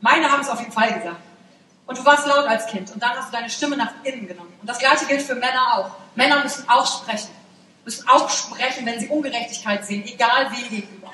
Meine 0.00 0.30
haben 0.30 0.42
es 0.42 0.48
auf 0.48 0.60
jeden 0.60 0.70
Fall 0.70 0.92
gesagt. 0.92 1.20
Und 1.86 1.98
du 1.98 2.04
warst 2.04 2.24
laut 2.24 2.46
als 2.46 2.68
Kind 2.68 2.88
und 2.92 3.02
dann 3.02 3.16
hast 3.16 3.30
du 3.30 3.36
deine 3.36 3.50
Stimme 3.50 3.76
nach 3.76 3.90
innen 4.04 4.28
genommen. 4.28 4.54
Und 4.60 4.70
das 4.70 4.78
gleiche 4.78 5.06
gilt 5.06 5.22
für 5.22 5.34
Männer 5.34 5.74
auch. 5.74 5.90
Männer 6.14 6.40
müssen 6.44 6.68
auch 6.68 6.86
sprechen. 6.86 7.30
Müssen 7.84 8.08
auch 8.08 8.30
sprechen, 8.30 8.86
wenn 8.86 9.00
sie 9.00 9.08
Ungerechtigkeit 9.08 9.84
sehen, 9.84 10.04
egal 10.06 10.52
wem 10.52 10.70
gegenüber. 10.70 11.10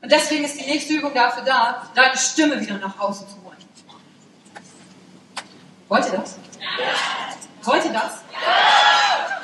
Und 0.00 0.12
deswegen 0.12 0.44
ist 0.44 0.56
die 0.60 0.64
nächste 0.64 0.92
Übung 0.92 1.12
dafür 1.12 1.42
da, 1.42 1.90
deine 1.96 2.16
Stimme 2.16 2.60
wieder 2.60 2.78
nach 2.78 2.96
außen 3.00 3.26
zu 3.26 3.34
holen. 3.42 3.56
Wollt 5.88 6.06
ihr 6.06 6.18
das? 6.18 6.36
Wollt 7.66 7.84
ihr 7.84 7.92
das? 7.92 8.12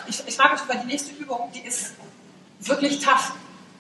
Ich, 0.07 0.23
ich 0.27 0.37
frage 0.37 0.55
euch 0.55 0.63
über 0.63 0.75
die 0.77 0.87
nächste 0.87 1.13
Übung, 1.15 1.51
die 1.53 1.61
ist 1.67 1.95
wirklich 2.61 3.01
tough. 3.01 3.33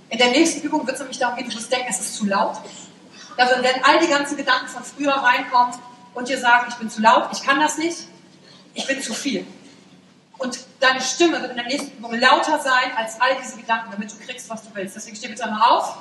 In 0.08 0.18
der 0.18 0.30
nächsten 0.30 0.60
Übung 0.62 0.84
wird 0.84 0.94
es 0.94 1.00
nämlich 1.00 1.18
darum 1.18 1.36
gehen, 1.36 1.48
du 1.48 1.56
wirst 1.56 1.70
denken, 1.70 1.86
es 1.88 2.00
ist 2.00 2.16
zu 2.16 2.26
laut. 2.26 2.56
Da 3.36 3.48
werden 3.48 3.82
all 3.84 4.00
die 4.00 4.08
ganzen 4.08 4.36
Gedanken 4.36 4.66
von 4.66 4.82
früher 4.82 5.12
reinkommen 5.12 5.74
und 6.14 6.28
dir 6.28 6.38
sagen, 6.38 6.66
ich 6.68 6.74
bin 6.74 6.90
zu 6.90 7.00
laut, 7.00 7.28
ich 7.32 7.42
kann 7.42 7.60
das 7.60 7.78
nicht, 7.78 8.08
ich 8.74 8.86
bin 8.86 9.00
zu 9.00 9.14
viel. 9.14 9.46
Und 10.38 10.58
deine 10.80 11.00
Stimme 11.00 11.40
wird 11.40 11.52
in 11.52 11.56
der 11.56 11.66
nächsten 11.66 11.96
Übung 11.96 12.12
lauter 12.18 12.58
sein 12.58 12.96
als 12.96 13.20
all 13.20 13.36
diese 13.40 13.56
Gedanken, 13.56 13.92
damit 13.92 14.10
du 14.10 14.16
kriegst, 14.26 14.50
was 14.50 14.64
du 14.64 14.70
willst. 14.74 14.96
Deswegen 14.96 15.16
steh 15.16 15.28
bitte 15.28 15.46
mal 15.46 15.70
auf. 15.70 15.98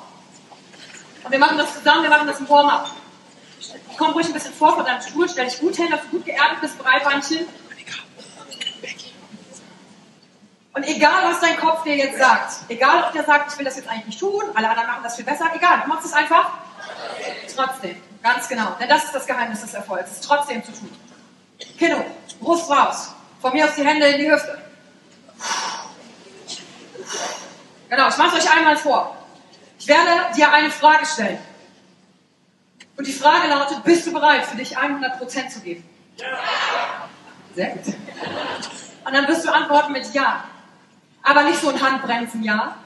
Und 1.22 1.30
wir 1.30 1.38
machen 1.38 1.56
das 1.56 1.74
zusammen, 1.74 2.02
wir 2.02 2.10
machen 2.10 2.26
das 2.26 2.40
im 2.40 2.48
Warm-up. 2.48 2.90
Komm 3.96 4.10
ruhig 4.10 4.26
ein 4.26 4.32
bisschen 4.32 4.52
vor 4.52 4.74
vor 4.74 4.82
deinem 4.82 5.00
Stuhl, 5.00 5.28
stell 5.28 5.46
dich 5.46 5.60
gut 5.60 5.76
hin, 5.76 5.90
dass 5.90 6.02
du 6.02 6.08
gut 6.08 6.24
geerdet 6.24 6.60
bist, 6.60 6.76
Breitbeinchen. 6.78 7.46
Und 10.74 10.84
egal, 10.84 11.30
was 11.30 11.40
dein 11.40 11.58
Kopf 11.58 11.82
dir 11.82 11.96
jetzt 11.96 12.18
sagt, 12.18 12.52
egal, 12.68 13.04
ob 13.04 13.12
der 13.12 13.24
sagt, 13.24 13.52
ich 13.52 13.58
will 13.58 13.64
das 13.64 13.76
jetzt 13.76 13.88
eigentlich 13.88 14.06
nicht 14.06 14.20
tun, 14.20 14.42
alle 14.54 14.70
anderen 14.70 14.88
machen 14.88 15.02
das 15.02 15.16
viel 15.16 15.24
besser, 15.24 15.50
egal, 15.54 15.82
du 15.82 15.88
machst 15.88 16.06
es 16.06 16.12
einfach 16.14 16.50
Trotzdem, 17.54 18.00
ganz 18.22 18.48
genau. 18.48 18.76
Denn 18.80 18.88
das 18.88 19.04
ist 19.04 19.14
das 19.14 19.26
Geheimnis 19.26 19.60
des 19.60 19.74
Erfolgs, 19.74 20.10
es 20.12 20.20
trotzdem 20.20 20.64
zu 20.64 20.72
tun. 20.72 20.90
Kino, 21.78 22.04
Brust 22.40 22.70
raus. 22.70 23.14
Von 23.40 23.52
mir 23.52 23.64
aus 23.66 23.74
die 23.74 23.84
Hände 23.84 24.06
in 24.06 24.18
die 24.18 24.30
Hüfte. 24.30 24.58
Genau, 27.88 28.08
ich 28.08 28.16
mache 28.16 28.36
euch 28.36 28.56
einmal 28.56 28.76
vor. 28.76 29.16
Ich 29.78 29.86
werde 29.86 30.34
dir 30.34 30.50
eine 30.52 30.70
Frage 30.70 31.04
stellen. 31.04 31.38
Und 32.96 33.06
die 33.06 33.12
Frage 33.12 33.48
lautet, 33.48 33.82
bist 33.84 34.06
du 34.06 34.12
bereit, 34.12 34.46
für 34.46 34.56
dich 34.56 34.78
100% 34.78 35.48
zu 35.48 35.60
geben? 35.60 35.88
Ja. 36.16 36.38
Sehr 37.54 37.70
gut. 37.70 37.94
Und 39.04 39.12
dann 39.12 39.26
wirst 39.28 39.44
du 39.44 39.52
antworten 39.52 39.92
mit 39.92 40.12
Ja. 40.14 40.44
Aber 41.22 41.44
nicht 41.44 41.60
so 41.60 41.68
ein 41.68 41.80
Handbremsen 41.80 42.42
Ja, 42.42 42.76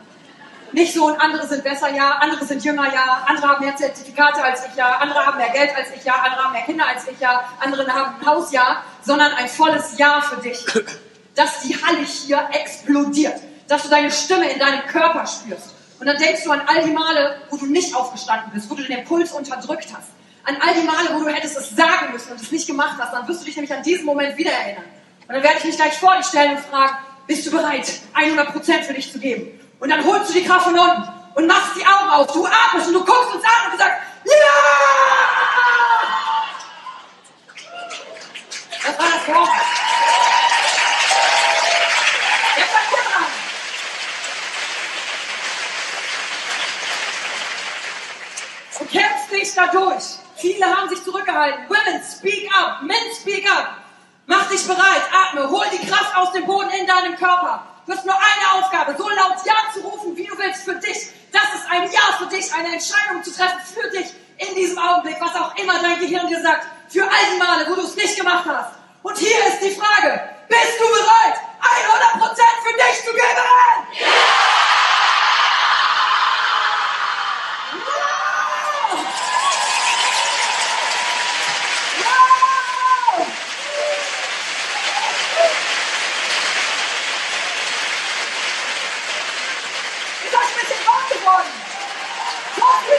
nicht 0.73 0.93
so 0.93 1.07
und 1.07 1.21
andere 1.21 1.47
sind 1.47 1.65
besser, 1.65 1.95
ja, 1.95 2.19
andere 2.21 2.45
sind 2.45 2.65
jünger, 2.65 2.93
ja, 2.93 3.25
andere 3.27 3.49
haben 3.49 3.65
mehr 3.65 3.77
Zertifikate 3.77 4.43
als 4.43 4.67
ich, 4.67 4.75
ja, 4.75 4.99
andere 4.99 5.25
haben 5.25 5.39
mehr 5.39 5.51
Geld 5.51 5.71
als 5.77 5.89
ich, 5.97 6.05
ja, 6.05 6.15
andere 6.15 6.45
haben 6.45 6.53
mehr 6.53 6.63
Kinder 6.63 6.85
als 6.87 7.07
ich, 7.09 7.19
ja, 7.19 7.49
andere 7.61 7.87
haben 7.93 8.17
ein 8.21 8.27
Haus, 8.27 8.53
ja, 8.53 8.83
sondern 9.03 9.33
ein 9.33 9.49
volles 9.49 9.97
Ja 9.97 10.21
für 10.21 10.41
dich. 10.41 10.65
Dass 11.35 11.61
die 11.61 11.75
Halle 11.83 12.03
hier 12.03 12.49
explodiert, 12.53 13.41
dass 13.69 13.83
du 13.83 13.89
deine 13.89 14.11
Stimme 14.11 14.51
in 14.51 14.59
deinem 14.59 14.87
Körper 14.87 15.27
spürst. 15.27 15.75
Und 15.99 16.07
dann 16.07 16.19
denkst 16.19 16.45
du 16.45 16.51
an 16.51 16.63
all 16.67 16.83
die 16.83 16.91
Male, 16.91 17.41
wo 17.51 17.57
du 17.57 17.67
nicht 17.67 17.95
aufgestanden 17.95 18.51
bist, 18.53 18.71
wo 18.71 18.75
du 18.75 18.83
den 18.83 18.99
Impuls 18.99 19.33
unterdrückt 19.33 19.89
hast. 19.97 20.09
An 20.45 20.57
all 20.61 20.75
die 20.75 20.87
Male, 20.87 21.09
wo 21.13 21.25
du 21.25 21.29
hättest 21.29 21.57
es 21.59 21.71
sagen 21.77 22.13
müssen 22.13 22.33
und 22.33 22.41
es 22.41 22.53
nicht 22.53 22.67
gemacht 22.67 22.97
hast, 22.99 23.13
dann 23.13 23.27
wirst 23.27 23.41
du 23.41 23.45
dich 23.47 23.57
nämlich 23.57 23.75
an 23.75 23.83
diesen 23.83 24.05
Moment 24.05 24.37
wieder 24.37 24.53
erinnern. 24.53 24.85
Und 25.27 25.35
dann 25.35 25.43
werde 25.43 25.59
ich 25.59 25.65
mich 25.65 25.77
gleich 25.77 25.99
vor 25.99 26.17
dich 26.17 26.27
stellen 26.27 26.57
und 26.57 26.61
fragen, 26.61 26.97
bist 27.27 27.47
du 27.47 27.51
bereit, 27.51 27.91
100% 28.15 28.83
für 28.85 28.95
dich 28.95 29.13
zu 29.13 29.19
geben? 29.19 29.61
Und 29.81 29.91
dann 29.91 30.05
holst 30.05 30.31
du 30.31 30.35
die 30.35 30.45
Kraft 30.45 30.65
von 30.65 30.79
unten 30.79 31.09
und 31.35 31.47
machst 31.47 31.77
die 31.77 31.85
Augen 31.85 32.11
auf. 32.11 32.33
Du 32.33 32.47
atmest 32.47 32.89
und 32.89 32.95
du 32.95 33.05
guckst 33.05 33.35
uns 33.35 33.45
an 33.45 33.73
und 33.73 33.79
sagst, 33.79 34.01
ja! 34.25 34.33
Das 38.87 38.99
war 38.99 39.07
das 39.13 39.35
Wort. 39.35 39.51
Du 48.79 48.85
kämpfst 48.87 49.33
dich 49.33 49.55
dadurch. 49.55 50.05
Viele 50.37 50.67
haben 50.67 50.89
sich 50.89 51.03
zurückgehalten. 51.03 51.69
Women, 51.69 52.03
speak 52.03 52.49
up. 52.55 52.83
Men, 52.83 52.97
speak 53.21 53.51
up. 53.51 53.86
Mach 54.27 54.49
dich 54.49 54.67
bereit. 54.67 55.03
Atme. 55.13 55.49
Hol 55.49 55.65
die 55.73 55.87
Kraft 55.87 56.17
aus 56.17 56.33
dem 56.33 56.47
Boden 56.47 56.71
in 56.71 56.87
deinem 56.87 57.17
Körper. 57.17 57.65
Du 57.87 57.93
hast 57.93 58.05
nur 58.05 58.17
eine 58.17 58.65
Aufgabe, 58.65 58.97
so 58.99 59.09
laut 59.09 59.37
Ja 59.45 59.55
zu 59.73 59.81
rufen, 59.81 60.17
wie 60.17 60.27
du 60.27 60.37
willst 60.37 60.65
für 60.65 60.75
dich. 60.75 61.09
Das 61.31 61.55
ist 61.55 61.71
ein 61.71 61.91
Ja 61.93 62.19
für 62.19 62.27
dich, 62.27 62.53
eine 62.53 62.73
Entscheidung 62.75 63.23
zu 63.23 63.33
treffen 63.33 63.61
für 63.63 63.89
dich 63.91 64.13
in 64.39 64.55
diesem 64.57 64.79
Augenblick, 64.79 65.17
was 65.21 65.35
auch 65.37 65.55
immer 65.57 65.79
dein 65.81 66.01
Gehirn 66.01 66.27
dir 66.27 66.43
sagt, 66.43 66.67
für 66.89 67.03
all 67.03 67.27
die 67.33 67.39
Male, 67.39 67.67
wo 67.69 67.75
du 67.77 67.83
es 67.83 67.95
nicht 67.95 68.17
gemacht 68.17 68.45
hast. 68.47 68.73
Und 69.03 69.17
hier 69.17 69.39
ist 69.47 69.61
die 69.63 69.71
Frage, 69.71 70.21
bist 70.49 70.81
du 70.81 70.89
bereit, 70.89 71.39
100% 71.63 72.21
für 72.65 72.75
dich 72.75 73.05
zu 73.05 73.13
geben? 73.13 73.37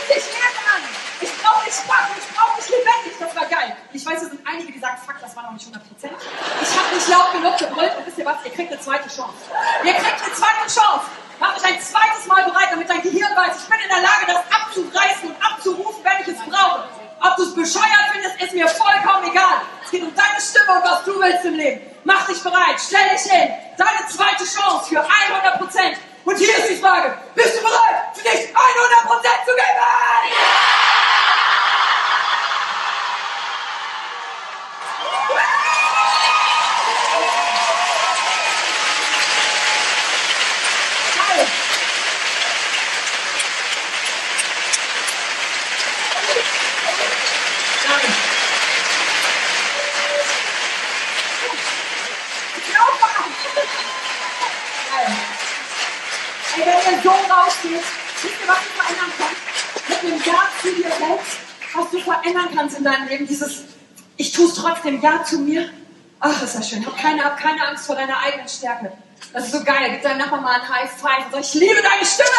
dich 0.07 0.25
Erde 0.31 0.61
an. 0.71 0.81
Ich 1.19 1.33
brauche 1.41 1.65
nicht 1.65 1.77
schwach 1.77 2.07
ich 2.15 2.29
brauche 2.35 2.55
nicht 2.57 2.69
lebendig. 2.69 3.13
Das 3.19 3.35
war 3.35 3.45
geil. 3.45 3.75
Und 3.75 3.95
ich 3.95 4.05
weiß, 4.05 4.21
es 4.23 4.29
sind 4.29 4.41
einige, 4.47 4.71
die 4.71 4.79
sagen, 4.79 4.97
fuck, 5.05 5.19
das 5.19 5.35
war 5.35 5.43
noch 5.43 5.53
nicht 5.53 5.67
100 5.67 5.83
Prozent. 5.87 6.15
Ich 6.61 6.71
habe 6.77 6.89
nicht 6.95 7.07
laut 7.09 7.31
genug 7.33 7.57
gebrüllt 7.57 7.93
und 7.97 8.05
wisst 8.05 8.17
ihr 8.17 8.25
was? 8.25 8.37
Ihr 8.45 8.51
kriegt 8.51 8.71
eine 8.71 8.81
zweite 8.81 9.09
Chance. 9.09 9.37
Ihr 9.83 9.93
kriegt 9.93 10.19
eine 10.23 10.33
zweite 10.33 10.65
Chance. 10.67 11.05
Mach 11.39 11.53
mich 11.53 11.65
ein 11.65 11.81
zweites 11.81 12.25
Mal 12.25 12.43
bereit, 12.45 12.69
damit 12.71 12.89
dein 12.89 13.01
Gehirn 13.01 13.29
weiß, 13.35 13.61
ich 13.61 13.69
bin 13.69 13.79
in 13.79 13.89
der 13.89 14.01
Lage, 14.01 14.25
das 14.25 14.41
abzureißen 14.49 15.29
und 15.29 15.37
abzurufen, 15.37 16.03
wenn 16.03 16.21
ich 16.21 16.27
es 16.33 16.41
brauche. 16.41 16.89
Ob 17.21 17.35
du 17.35 17.43
es 17.43 17.53
bescheuert 17.53 18.09
findest, 18.11 18.41
ist 18.41 18.53
mir 18.53 18.67
vollkommen 18.67 19.29
egal. 19.29 19.61
Es 19.83 19.91
geht 19.91 20.03
um 20.03 20.13
deine 20.13 20.41
Stimme 20.41 20.77
und 20.77 20.83
was 20.83 21.03
du 21.03 21.19
willst 21.19 21.45
im 21.45 21.55
Leben. 21.55 21.81
Mach 22.03 22.25
dich 22.27 22.41
bereit, 22.41 22.77
stell 22.79 23.09
dich 23.09 23.31
hin. 23.31 23.53
Deine 23.77 24.07
zweite 24.09 24.45
Chance 24.45 24.89
für 24.89 25.01
100 25.01 25.59
Prozent. 25.59 25.97
Und 26.25 26.37
hier 26.37 26.57
ist 26.57 26.69
die 26.69 26.75
Frage, 26.75 27.17
bist 27.35 27.57
du 27.57 27.61
bereit? 27.61 27.76
Wisst 57.63 58.41
ihr, 58.41 58.47
was 58.47 58.57
du 58.57 58.69
verändern 58.75 59.13
kannst? 59.17 59.89
Mit 59.89 60.03
dem 60.03 60.25
Ja 60.25 60.49
zu 60.61 60.75
dir 60.75 60.89
selbst, 60.89 61.37
was 61.73 61.89
du 61.91 61.99
verändern 61.99 62.49
kannst 62.55 62.77
in 62.77 62.83
deinem 62.83 63.07
Leben, 63.07 63.27
dieses 63.27 63.63
Ich 64.17 64.31
tue 64.31 64.47
es 64.47 64.55
trotzdem, 64.55 65.01
Ja 65.01 65.23
zu 65.23 65.39
mir. 65.39 65.69
Ach, 66.19 66.41
ist 66.41 66.55
das 66.55 66.69
schön. 66.69 66.85
Hab 66.85 66.97
keine, 66.97 67.23
hab 67.23 67.37
keine 67.37 67.67
Angst 67.67 67.85
vor 67.85 67.95
deiner 67.95 68.19
eigenen 68.19 68.47
Stärke. 68.47 68.91
Das 69.33 69.45
ist 69.45 69.51
so 69.51 69.63
geil. 69.63 69.91
Gib 69.91 70.01
deinem 70.01 70.19
Nachbarn 70.19 70.43
mal 70.43 70.59
ein 70.59 70.67
High 70.67 70.89
Five 70.89 71.25
und 71.25 71.31
sag, 71.31 71.41
ich 71.41 71.53
liebe 71.53 71.81
deine 71.81 72.05
Stimme. 72.05 72.29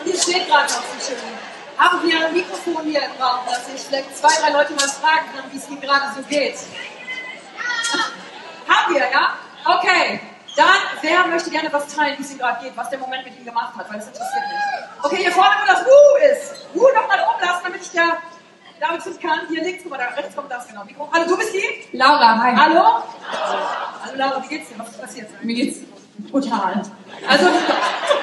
Und 0.00 0.10
hier 0.10 0.20
steht 0.20 0.46
gerade 0.48 0.72
noch 0.72 0.82
so 0.82 1.06
schön 1.06 1.53
haben 1.78 2.02
wir 2.06 2.26
ein 2.26 2.32
Mikrofon 2.32 2.84
hier 2.84 3.02
im 3.02 3.22
Raum, 3.22 3.40
dass 3.46 3.68
ich 3.74 3.80
vielleicht 3.80 4.16
zwei, 4.16 4.34
drei 4.40 4.50
Leute 4.50 4.72
mal 4.74 4.88
fragen 4.88 5.26
kann, 5.34 5.44
wie 5.50 5.56
es 5.56 5.68
ihnen 5.68 5.80
gerade 5.80 6.14
so 6.14 6.22
geht. 6.22 6.56
haben 8.68 8.94
wir, 8.94 9.10
ja? 9.10 9.34
Okay. 9.64 10.20
Dann, 10.56 10.66
wer 11.00 11.26
möchte 11.26 11.50
gerne 11.50 11.72
was 11.72 11.92
teilen, 11.92 12.16
wie 12.16 12.22
es 12.22 12.30
ihm 12.30 12.38
gerade 12.38 12.62
geht, 12.62 12.76
was 12.76 12.88
der 12.88 13.00
Moment 13.00 13.24
mit 13.24 13.36
ihm 13.36 13.44
gemacht 13.44 13.74
hat, 13.76 13.90
weil 13.90 13.98
das 13.98 14.06
interessiert 14.06 14.44
mich. 14.44 15.04
Okay, 15.04 15.16
hier 15.16 15.32
vorne, 15.32 15.50
wo 15.60 15.66
das 15.66 15.82
Uh 15.82 16.32
ist. 16.32 16.66
Uh 16.74 16.86
nochmal 16.94 17.18
oben 17.28 17.44
lassen, 17.44 17.62
damit 17.64 17.82
ich 17.82 17.90
der 17.90 18.18
damit 18.80 19.02
finden 19.02 19.20
kann. 19.20 19.40
Hier 19.48 19.62
links, 19.62 19.82
guck 19.82 19.90
mal, 19.92 19.98
da 19.98 20.14
rechts 20.14 20.34
kommt 20.34 20.50
das 20.50 20.68
genau. 20.68 20.84
Mikro. 20.84 21.08
Hallo, 21.12 21.26
du 21.26 21.36
bist 21.36 21.54
die? 21.54 21.96
Laura, 21.96 22.38
hi. 22.40 22.54
Hallo? 22.54 23.02
Hallo 24.02 24.16
Laura, 24.16 24.42
wie 24.42 24.48
geht's 24.48 24.68
dir? 24.68 24.78
Was 24.78 24.90
ist 24.90 25.00
passiert? 25.00 25.42
Mir 25.42 25.54
geht's 25.54 25.80
brutal. 26.30 26.82
Also, 27.28 27.46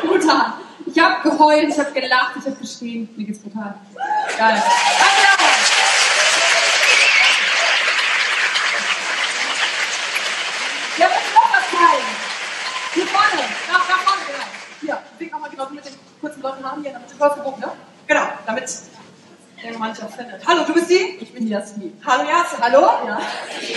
brutal. 0.08 0.53
Ich 0.93 1.01
habe 1.01 1.29
geheult, 1.29 1.69
ich 1.69 1.79
habe 1.79 1.91
gelacht, 1.93 2.36
ich 2.38 2.45
habe 2.45 2.55
geschrien. 2.57 3.07
Mir 3.15 3.25
geht's 3.25 3.39
brutal. 3.39 3.75
Geil. 4.38 4.57
Applaus! 4.57 5.71
Ja, 10.97 11.08
willst 11.08 11.34
noch 11.34 11.49
was 11.49 11.65
teilen? 11.71 12.08
Hier 12.93 13.08
vorne, 13.08 13.41
nach, 13.71 13.88
nach 13.88 13.99
vorne, 13.99 14.21
genau. 14.27 14.45
Hier, 14.82 15.01
wink 15.17 15.32
nochmal 15.32 15.49
genau 15.49 15.69
mit 15.69 15.86
den 15.86 15.93
kurzen 16.19 16.41
blonden 16.41 16.65
Haaren 16.65 16.84
hier, 16.84 16.91
damit 16.91 17.10
du 17.10 17.15
kurz 17.17 17.36
gebucht, 17.36 17.60
ne? 17.60 17.71
Genau, 18.08 18.23
damit 18.45 18.69
der 19.63 19.75
auch 19.75 20.10
findet. 20.10 20.45
Hallo, 20.45 20.63
du 20.65 20.73
bist 20.73 20.89
die? 20.89 21.17
Ich 21.21 21.32
bin 21.34 21.45
die 21.45 21.51
Jasmin. 21.51 21.97
Hallo 22.06 22.30
Jasmin. 22.30 22.62
Hallo? 22.63 22.82
Ja. 22.82 23.17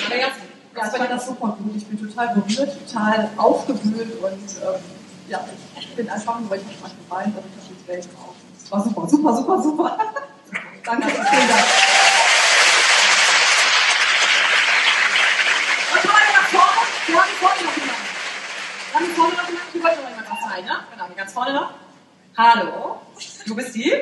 Hallo 0.09 0.20
Jasmin. 0.20 0.48
Ja, 0.77 0.87
ich 0.87 0.98
fand 0.98 1.11
das 1.11 1.27
super 1.27 1.57
gut. 1.62 1.77
Ich 1.77 1.87
bin 1.87 2.11
total 2.11 2.35
berührt, 2.35 2.77
total 2.88 3.31
aufgewühlt 3.37 4.20
und 4.20 4.33
ähm, 4.33 5.04
ja, 5.29 5.45
ich 5.79 5.95
bin 5.95 6.09
einfach 6.09 6.39
nur, 6.41 6.51
weil 6.51 6.61
ich 6.61 6.67
manchmal 6.67 6.91
geweint, 6.91 7.37
aber 7.37 7.47
ich 7.47 7.71
jetzt 7.71 7.89
Welt 7.89 8.09
auf. 8.19 8.35
Das 8.61 8.71
war 8.71 8.83
super, 8.83 9.09
super, 9.09 9.37
super, 9.37 9.63
super. 9.63 9.99
Danke, 10.85 11.09
vielen 11.09 11.49
Dank. 11.49 11.65
Und 15.93 16.01
schau 16.03 16.13
mal 16.13 16.33
nach 16.33 16.49
vorne. 16.49 16.81
Wir 17.07 17.17
haben 17.17 17.31
vorne 17.41 17.63
noch 17.65 17.77
jemanden. 17.77 18.09
Wir 18.91 19.01
haben 19.01 19.07
vorne 19.15 19.35
noch 19.35 19.49
jemanden. 19.49 19.73
Hier 19.73 19.83
wollte 19.83 20.01
noch 20.03 20.11
jemand 20.11 20.31
was 20.31 20.51
sein, 20.51 20.65
ne? 20.65 20.77
Genau, 20.93 21.05
ganz 21.17 21.33
vorne 21.33 21.53
noch. 21.55 21.71
Hallo. 22.37 23.01
Du 23.47 23.55
bist 23.55 23.75
die? 23.75 23.93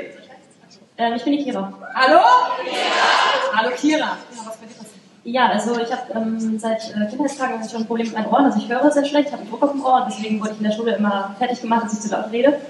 Ähm, 0.99 1.15
ich 1.15 1.25
bin 1.25 1.33
die 1.33 1.45
Kira. 1.45 1.73
Hallo? 1.95 2.17
Ja. 2.17 3.57
Hallo 3.57 3.71
Kira. 3.77 3.99
Ja, 4.01 4.17
was 4.45 4.57
bei 4.57 4.67
dir 4.67 4.75
passiert? 4.75 4.92
Ja, 5.25 5.51
also 5.51 5.79
ich 5.79 5.93
habe 5.93 6.13
ähm, 6.15 6.59
seit 6.59 6.83
äh, 6.91 7.07
Kindheitstagen 7.09 7.69
schon 7.69 7.83
ein 7.83 7.87
Problem 7.87 8.09
mit 8.09 8.17
meinen 8.17 8.27
Ohren. 8.27 8.47
Also 8.47 8.59
ich 8.59 8.69
höre 8.69 8.91
sehr 8.91 9.05
schlecht, 9.05 9.31
habe 9.31 9.43
einen 9.43 9.51
Druck 9.51 9.63
auf 9.63 9.71
dem 9.71 9.85
Ohr. 9.85 10.05
Deswegen 10.09 10.41
wurde 10.41 10.51
ich 10.53 10.59
in 10.59 10.65
der 10.65 10.73
Schule 10.73 10.97
immer 10.97 11.37
fertig 11.39 11.61
gemacht, 11.61 11.85
dass 11.85 11.93
ich 11.93 12.01
zu 12.01 12.11
laut 12.11 12.33
rede. 12.33 12.61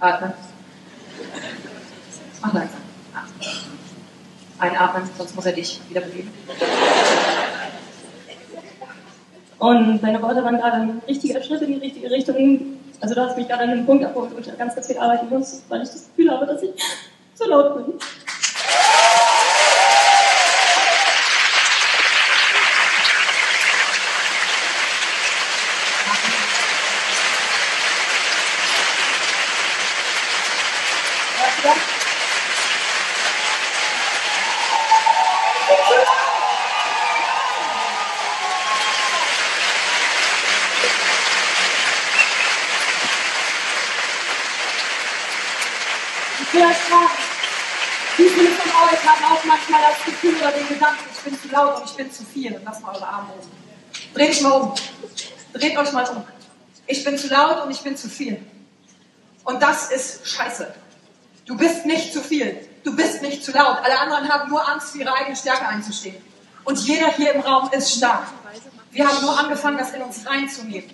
Atmen. 0.00 0.32
Mach 2.42 2.52
langsam. 2.52 2.80
Einatmen, 4.58 5.08
sonst 5.16 5.36
muss 5.36 5.46
er 5.46 5.52
dich 5.52 5.80
wieder 5.88 6.00
bewegen. 6.00 6.32
Und 9.58 10.00
deine 10.02 10.20
Worte 10.20 10.42
waren 10.42 10.56
gerade 10.56 10.76
ein 10.78 11.02
richtiger 11.06 11.42
Schritt 11.42 11.62
in 11.62 11.74
die 11.74 11.78
richtige 11.78 12.10
Richtung. 12.10 12.78
Also 13.00 13.14
du 13.14 13.20
hast 13.20 13.36
mich 13.36 13.46
gerade 13.46 13.64
an 13.64 13.70
einem 13.70 13.86
Punkt 13.86 14.04
abgeholt, 14.04 14.32
wo 14.34 14.38
ich 14.40 14.58
ganz, 14.58 14.74
ganz 14.74 14.86
viel 14.86 14.98
arbeiten 14.98 15.28
muss, 15.28 15.62
weil 15.68 15.82
ich 15.82 15.90
das 15.90 16.08
Gefühl 16.08 16.30
habe, 16.30 16.46
dass 16.46 16.62
ich 16.62 16.70
zu 17.34 17.48
laut 17.48 17.76
bin. 17.76 17.94
Wie 48.16 48.28
viele 48.28 48.48
von 48.48 48.70
euch 48.70 49.06
haben 49.06 49.24
auch 49.24 49.44
manchmal 49.44 49.80
das 49.82 50.04
Gefühl 50.06 50.36
oder 50.36 50.50
den 50.52 50.66
Gedanken, 50.68 51.04
ich 51.12 51.20
bin 51.20 51.38
zu 51.38 51.45
laut 51.56 51.80
und 51.80 51.84
ich 51.90 51.96
bin 51.96 52.12
zu 52.12 52.24
viel? 52.24 52.54
Und 52.54 52.64
lasst 52.64 52.82
mal 52.82 52.94
eure 52.94 53.06
Arme 53.06 53.28
um. 53.32 53.48
Dreht 54.14 54.30
euch 54.30 54.40
mal 54.42 54.52
um. 54.52 54.74
Dreht 55.52 55.76
euch 55.76 55.92
mal 55.92 56.08
um. 56.08 56.24
Ich 56.86 57.04
bin 57.04 57.18
zu 57.18 57.28
laut 57.28 57.64
und 57.64 57.70
ich 57.70 57.80
bin 57.80 57.96
zu 57.96 58.08
viel. 58.08 58.44
Und 59.44 59.62
das 59.62 59.90
ist 59.90 60.28
scheiße. 60.28 60.74
Du 61.46 61.56
bist 61.56 61.86
nicht 61.86 62.12
zu 62.12 62.20
viel. 62.20 62.68
Du 62.84 62.94
bist 62.94 63.22
nicht 63.22 63.44
zu 63.44 63.52
laut. 63.52 63.78
Alle 63.82 63.98
anderen 63.98 64.28
haben 64.28 64.50
nur 64.50 64.68
Angst, 64.68 64.90
für 64.92 64.98
ihre 64.98 65.14
eigene 65.14 65.36
Stärke 65.36 65.66
einzustehen. 65.66 66.16
Und 66.64 66.78
jeder 66.80 67.10
hier 67.12 67.32
im 67.34 67.40
Raum 67.40 67.70
ist 67.72 67.92
stark. 67.92 68.26
Wir 68.90 69.06
haben 69.06 69.20
nur 69.22 69.38
angefangen, 69.38 69.78
das 69.78 69.92
in 69.92 70.02
uns 70.02 70.26
reinzunehmen. 70.26 70.90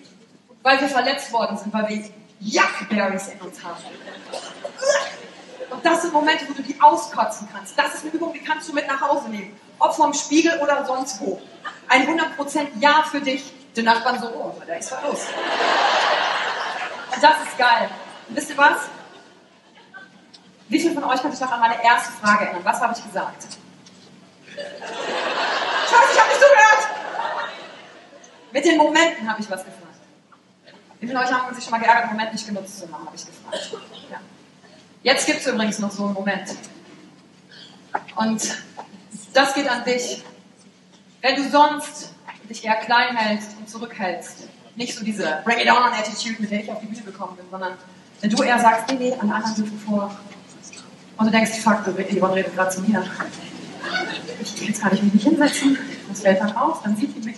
Weil 0.63 0.81
wir 0.81 0.89
verletzt 0.89 1.33
worden 1.33 1.57
sind, 1.57 1.73
weil 1.73 1.89
wir 1.89 2.05
Yuckberries 2.41 3.29
in 3.29 3.41
uns 3.41 3.63
haben. 3.63 3.83
Und 5.71 5.85
das 5.85 6.03
sind 6.03 6.13
Momente, 6.13 6.47
wo 6.49 6.53
du 6.53 6.63
die 6.63 6.79
auskotzen 6.81 7.49
kannst. 7.53 7.79
Das 7.79 7.95
ist 7.95 8.03
eine 8.03 8.13
Übung, 8.13 8.33
die 8.33 8.41
kannst 8.41 8.69
du 8.69 8.75
mit 8.75 8.87
nach 8.87 9.01
Hause 9.01 9.29
nehmen. 9.31 9.57
Ob 9.83 9.95
vom 9.97 10.15
Spiegel 10.15 10.61
oder 10.61 10.85
sonst 10.87 11.21
wo. 11.21 11.43
Ein 11.89 12.07
100% 12.07 12.79
Ja 12.79 13.03
für 13.03 13.21
dich. 13.21 13.53
Die 13.75 13.83
Nachbarn 13.83 14.21
so, 14.21 14.29
oh, 14.29 14.55
da 14.65 14.75
ist 14.75 14.93
was 14.93 15.03
los. 15.03 15.21
Das 17.21 17.43
ist 17.43 17.59
geil. 17.59 17.91
Und 18.29 18.37
wisst 18.37 18.51
ihr 18.51 18.57
was? 18.57 18.83
Wie 20.69 20.79
viele 20.79 20.95
von 20.95 21.05
euch 21.05 21.21
kann 21.21 21.33
sich 21.33 21.41
noch 21.41 21.51
an 21.51 21.61
meine 21.61 21.83
erste 21.83 22.13
Frage 22.13 22.45
erinnern? 22.45 22.65
Was 22.65 22.81
habe 22.81 22.95
ich 22.97 23.05
gesagt? 23.05 23.43
Scheiße, 24.55 26.13
ich 26.13 26.21
habe 26.21 26.29
nicht 26.29 26.41
zugehört! 26.41 26.89
Mit 28.53 28.65
den 28.65 28.77
Momenten 28.77 29.29
habe 29.29 29.41
ich 29.41 29.51
was 29.51 29.65
gefragt. 29.65 29.83
Wie 31.01 31.07
viele 31.09 31.19
von 31.19 31.27
euch 31.27 31.35
haben 31.35 31.55
sich 31.55 31.65
schon 31.65 31.73
mal 31.73 31.81
geärgert, 31.81 32.05
einen 32.05 32.13
Moment 32.13 32.33
nicht 32.33 32.47
genutzt 32.47 32.79
zu 32.79 32.85
haben, 32.85 33.05
habe 33.05 33.17
ich 33.17 33.27
gefragt. 33.27 33.73
Ja. 34.11 34.21
Jetzt 35.03 35.27
gibt 35.27 35.41
es 35.41 35.47
übrigens 35.49 35.81
noch 35.81 35.91
so 35.91 36.05
einen 36.05 36.15
Moment. 36.15 36.55
Und 38.15 38.43
das 39.33 39.55
geht 39.55 39.69
an 39.69 39.85
dich. 39.85 40.23
Wenn 41.21 41.37
du 41.37 41.49
sonst 41.49 42.13
dich 42.49 42.65
eher 42.65 42.77
klein 42.77 43.17
hältst 43.17 43.51
und 43.59 43.69
zurückhältst, 43.69 44.49
nicht 44.75 44.97
so 44.97 45.05
diese 45.05 45.41
Bring 45.45 45.59
it 45.59 45.71
on 45.71 45.93
Attitude, 45.93 46.41
mit 46.41 46.51
der 46.51 46.63
ich 46.63 46.71
auf 46.71 46.81
die 46.81 46.87
Bühne 46.87 47.03
gekommen 47.03 47.37
bin, 47.37 47.47
sondern 47.51 47.75
wenn 48.21 48.31
du 48.31 48.43
eher 48.43 48.59
sagst, 48.59 48.89
nee, 48.89 48.97
nee, 48.99 49.13
alle 49.13 49.35
anderen 49.35 49.55
dürfen 49.55 49.79
vor. 49.81 50.17
Und 51.17 51.27
du 51.27 51.31
denkst, 51.31 51.53
fuck, 51.59 51.85
Yvonne 51.87 52.35
redet 52.35 52.55
gerade 52.55 52.71
zu 52.71 52.81
mir. 52.81 53.05
Ich, 54.41 54.69
jetzt 54.69 54.81
kann 54.81 54.95
ich 54.95 55.03
mich 55.03 55.15
nicht 55.15 55.25
hinsetzen. 55.25 55.79
Das 56.09 56.21
fällt 56.21 56.41
dann 56.41 56.57
auf, 56.57 56.83
dann 56.83 56.97
sieht 56.97 57.15
die 57.17 57.21
mich. 57.21 57.37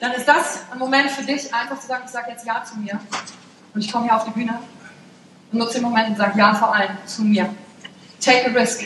Dann 0.00 0.12
ist 0.12 0.26
das 0.26 0.60
ein 0.70 0.78
Moment 0.78 1.10
für 1.10 1.24
dich, 1.24 1.52
einfach 1.54 1.78
zu 1.80 1.86
sagen, 1.86 2.02
ich 2.06 2.12
sage 2.12 2.30
jetzt 2.30 2.46
Ja 2.46 2.62
zu 2.64 2.78
mir. 2.78 3.00
Und 3.74 3.80
ich 3.80 3.90
komme 3.90 4.04
hier 4.04 4.16
auf 4.16 4.24
die 4.24 4.30
Bühne 4.30 4.58
Nutze 5.52 5.74
den 5.74 5.84
Moment 5.84 6.08
und 6.10 6.16
sag 6.16 6.36
Ja 6.36 6.54
vor 6.54 6.74
allem 6.74 6.96
zu 7.06 7.22
mir. 7.22 7.48
Take 8.20 8.50
a 8.50 8.52
risk. 8.52 8.84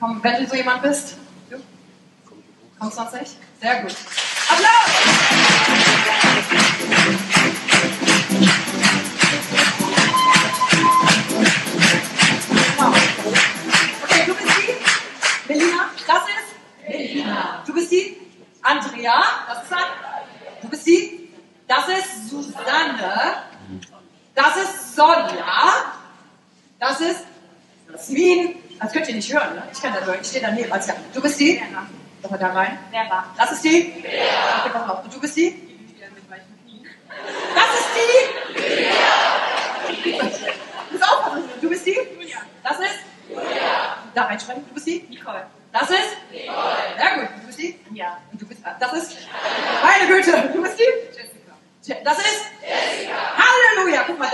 Komm, 0.00 0.22
wenn 0.22 0.42
du 0.42 0.48
so 0.48 0.56
jemand 0.56 0.82
bist. 0.82 1.16
Kommst 2.78 2.98
du 2.98 3.02
sonst 3.02 3.14
nicht? 3.20 3.32
Sehr 3.60 3.82
gut. 3.82 3.94
Applaus! 4.50 5.94
Okay, 14.04 14.24
du 14.26 14.34
bist 14.34 14.48
die? 14.58 15.52
Melina, 15.52 15.90
das 16.06 16.22
ist? 16.22 16.88
Melina. 16.88 17.62
Du 17.66 17.74
bist 17.74 17.90
die? 17.90 18.16
Andrea, 18.62 19.22
das 19.48 19.62
ist 19.62 19.72
dann? 19.72 19.78
Du 20.62 20.68
bist 20.68 20.86
die? 20.86 21.30
Das 21.66 21.88
ist 21.88 22.30
Susanne. 22.30 23.42
Das 24.34 24.56
ist 24.56 24.96
Sonja. 24.96 25.72
Das 26.78 27.00
ist 27.00 27.20
Jasmin. 27.90 28.56
Das 28.80 28.92
könnt 28.92 29.08
ihr 29.08 29.14
nicht 29.14 29.32
hören, 29.32 29.54
ne? 29.54 29.62
Ich 29.72 29.80
kann 29.80 29.94
das 29.94 30.04
hören. 30.04 30.18
Ich 30.20 30.28
stehe 30.28 30.44
daneben. 30.44 30.70
Du 31.12 31.22
bist 31.22 31.40
die? 31.40 31.62
Doch 32.24 32.30
mal 32.30 32.38
da 32.38 32.52
rein. 32.54 32.78
Vera. 32.90 33.24
Das 33.36 33.52
ist 33.52 33.62
die? 33.64 34.02
Ja. 34.02 34.60
Okay, 34.60 34.70
pass 34.72 34.88
auf. 34.88 35.04
Und 35.04 35.14
du 35.14 35.20
bist 35.20 35.36
die? 35.36 35.84
Das 37.54 37.80
ist 37.80 37.88
die? 37.98 38.80
Ja. 40.10 40.20
Pass 40.90 41.02
auf. 41.10 41.32
Du 41.60 41.68
bist 41.68 41.86
die? 41.86 41.90
Julia. 41.92 42.38
Das 42.62 42.78
ist? 42.78 43.00
Julia. 43.28 43.98
Da 44.14 44.22
reinschreiben. 44.22 44.66
Du 44.66 44.72
bist 44.72 44.86
die? 44.86 45.06
Nicole. 45.10 45.46
Das 45.70 45.90
ist? 45.90 46.16
Nicole. 46.30 46.56
Sehr 46.96 47.14
gut. 47.18 47.28
Du 47.42 47.46
bist 47.46 47.58
die? 47.58 47.78
Ja. 47.92 48.16
Und 48.32 48.40
du 48.40 48.48
bist, 48.48 48.62
das 48.80 48.92
ist? 48.94 49.16
Meine 49.82 50.06
Güte. 50.10 50.50
Du 50.54 50.62
bist 50.62 50.78
die? 50.78 51.18
Jessica. 51.18 52.00
Das 52.04 52.18
ist? 52.20 52.46
Jessica. 52.62 53.16
Halleluja. 53.36 54.04
Guck 54.06 54.18
mal. 54.18 54.30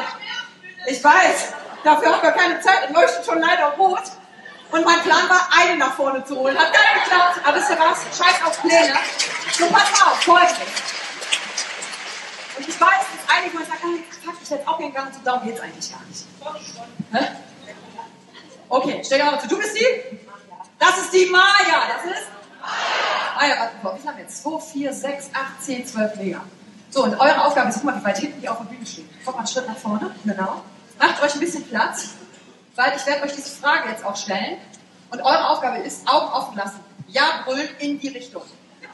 Ich 0.87 1.03
weiß. 1.03 1.55
Dafür 1.83 2.13
haben 2.13 2.23
wir 2.23 2.31
keine 2.31 2.61
Zeit. 2.61 2.85
Es 2.89 2.95
leuchtet 2.95 3.27
schon 3.27 3.41
leider 3.41 3.71
rot. 3.71 4.05
Und 4.71 4.85
mein 4.85 5.01
Plan 5.03 5.29
war, 5.29 5.49
eine 5.59 5.77
nach 5.77 5.95
vorne 5.95 6.25
zu 6.25 6.37
holen. 6.37 6.57
Hat 6.57 6.71
nicht 6.71 7.05
geklappt. 7.05 7.41
Aber 7.45 7.57
ihr 7.57 7.63
was? 7.63 8.19
Scheiß 8.19 8.43
auf 8.45 8.61
Pläne. 8.61 8.95
So, 9.53 9.67
pass 9.67 9.91
mal 9.93 10.13
auf. 10.13 10.23
Folgendes. 10.23 10.59
Und 12.57 12.69
ich 12.69 12.81
weiß, 12.81 12.89
dass 12.89 13.37
einige 13.37 13.57
euch 13.59 13.67
sagen, 13.67 14.05
fuck, 14.25 14.35
ich 14.43 14.51
hätte 14.51 14.69
auch 14.69 14.79
gerne 14.79 14.93
gegangen. 14.93 15.13
So, 15.13 15.21
darum 15.25 15.45
geht's 15.47 15.61
eigentlich 15.61 15.91
gar 15.91 16.03
nicht. 16.09 16.25
Okay, 18.69 19.03
stell 19.05 19.19
dir 19.19 19.25
mal 19.25 19.41
zu. 19.41 19.49
Du 19.49 19.59
bist 19.59 19.77
die? 19.77 20.19
Das 20.79 20.99
ist 20.99 21.13
die 21.13 21.27
Maya. 21.27 21.89
Das 21.97 22.05
ist? 22.05 22.29
Maya, 23.37 23.59
warte 23.59 23.75
mal. 23.83 23.97
Viel 23.97 24.09
haben 24.09 24.17
wir 24.17 24.25
jetzt? 24.25 24.43
2, 24.43 24.61
4, 24.61 24.93
6, 24.93 25.31
8, 25.33 25.63
10, 25.65 25.87
12 25.87 26.17
Mega. 26.17 26.45
So, 26.91 27.05
und 27.05 27.19
eure 27.19 27.45
Aufgabe 27.45 27.71
ist, 27.71 27.77
guck 27.77 27.85
mal, 27.85 28.01
wie 28.01 28.05
weit 28.05 28.19
hinten 28.19 28.41
die 28.41 28.49
auf 28.49 28.59
der 28.59 28.65
Bühne 28.65 28.87
stehen. 28.87 29.09
Kommt 29.25 29.37
mal 29.37 29.41
einen 29.41 29.49
Schritt 29.49 29.67
nach 29.67 29.77
vorne. 29.77 30.15
Genau. 30.25 30.63
Macht 30.99 31.23
euch 31.23 31.35
ein 31.35 31.41
bisschen 31.41 31.67
Platz, 31.69 32.11
weil 32.81 32.97
ich 32.97 33.05
werde 33.05 33.25
euch 33.25 33.35
diese 33.35 33.51
Frage 33.61 33.91
jetzt 33.91 34.05
auch 34.05 34.17
stellen. 34.17 34.57
Und 35.11 35.21
eure 35.21 35.49
Aufgabe 35.49 35.79
ist, 35.79 36.09
Augen 36.09 36.33
offen 36.33 36.57
lassen. 36.57 36.81
Ja 37.09 37.43
brüllen 37.45 37.69
in 37.79 38.01
die 38.01 38.09
Richtung. 38.09 38.43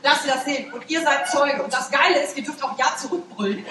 Dass 0.03 0.25
ihr 0.25 0.33
das 0.33 0.45
seht. 0.45 0.73
Und 0.73 0.91
ihr 0.91 1.03
seid 1.03 1.29
Zeuge. 1.29 1.63
Und 1.63 1.73
das 1.73 1.91
Geile 1.91 2.21
ist, 2.21 2.37
ihr 2.37 2.43
dürft 2.43 2.63
auch 2.65 2.77
Ja 2.79 2.97
zurückbrüllen. 2.97 3.65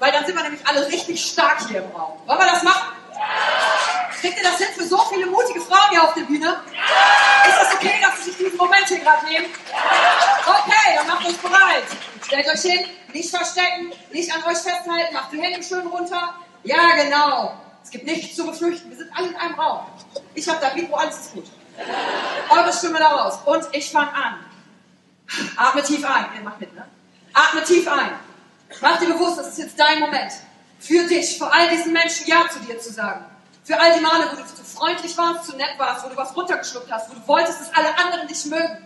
Weil 0.00 0.12
dann 0.12 0.26
sind 0.26 0.36
wir 0.36 0.42
nämlich 0.42 0.60
alle 0.66 0.86
richtig 0.86 1.24
stark 1.24 1.66
hier 1.66 1.82
im 1.82 1.90
Raum. 1.92 2.18
Wollen 2.26 2.38
wir 2.38 2.46
das 2.46 2.62
machen? 2.62 2.92
Kriegt 4.20 4.36
ihr 4.36 4.44
das 4.44 4.58
hin 4.58 4.68
für 4.76 4.84
so 4.84 4.98
viele 5.10 5.26
mutige 5.26 5.60
Frauen 5.62 5.90
hier 5.90 6.02
auf 6.02 6.12
der 6.12 6.22
Bühne? 6.22 6.60
Ist 7.48 7.58
das 7.58 7.74
okay, 7.74 7.94
dass 8.02 8.18
sie 8.18 8.30
sich 8.30 8.36
diesen 8.36 8.58
Moment 8.58 8.86
hier 8.86 8.98
gerade 8.98 9.24
nehmen? 9.24 9.46
Okay, 10.46 10.96
dann 10.96 11.06
macht 11.06 11.26
euch 11.26 11.38
bereit. 11.38 11.84
Stellt 12.26 12.48
euch 12.48 12.60
hin, 12.60 12.86
nicht 13.14 13.30
verstecken, 13.30 13.92
nicht 14.12 14.34
an 14.34 14.42
euch 14.44 14.58
festhalten, 14.58 15.14
macht 15.14 15.32
die 15.32 15.40
Hände 15.40 15.62
schön 15.62 15.86
runter. 15.86 16.34
Ja, 16.64 16.96
genau. 16.96 17.54
Es 17.82 17.90
gibt 17.90 18.06
nichts 18.06 18.36
zu 18.36 18.46
befürchten. 18.46 18.89
Alle 19.20 19.28
in 19.28 19.36
einem 19.36 19.54
Raum. 19.54 19.86
Ich 20.34 20.48
habe 20.48 20.58
da 20.60 20.74
Mikro, 20.74 20.96
alles 20.96 21.18
ist 21.18 21.32
gut. 21.34 21.46
Eure 22.48 22.72
Stimme 22.72 22.98
da 22.98 23.08
raus. 23.08 23.38
Und 23.44 23.64
ich 23.72 23.90
fange 23.90 24.12
an. 24.12 24.44
Atme 25.56 25.82
tief 25.82 26.04
ein. 26.04 26.26
Ihr 26.36 26.42
macht 26.42 26.60
mit, 26.60 26.74
ne? 26.74 26.86
Atme 27.32 27.62
tief 27.64 27.86
ein. 27.88 28.10
Mach 28.80 28.98
dir 28.98 29.12
bewusst, 29.12 29.38
das 29.38 29.48
ist 29.48 29.58
jetzt 29.58 29.78
dein 29.78 30.00
Moment. 30.00 30.32
Für 30.78 31.06
dich, 31.06 31.38
vor 31.38 31.52
all 31.52 31.68
diesen 31.68 31.92
Menschen 31.92 32.26
Ja 32.26 32.48
zu 32.48 32.58
dir 32.60 32.78
zu 32.78 32.92
sagen. 32.92 33.24
Für 33.64 33.78
all 33.78 33.94
die 33.94 34.00
Male, 34.00 34.30
wo 34.32 34.36
du 34.36 34.46
zu 34.46 34.64
freundlich 34.64 35.16
warst, 35.18 35.46
zu 35.46 35.56
nett 35.56 35.78
warst, 35.78 36.04
wo 36.04 36.08
du 36.08 36.16
was 36.16 36.34
runtergeschluckt 36.34 36.90
hast, 36.90 37.10
wo 37.10 37.14
du 37.14 37.28
wolltest, 37.28 37.60
dass 37.60 37.74
alle 37.74 37.96
anderen 37.98 38.26
dich 38.26 38.46
mögen. 38.46 38.78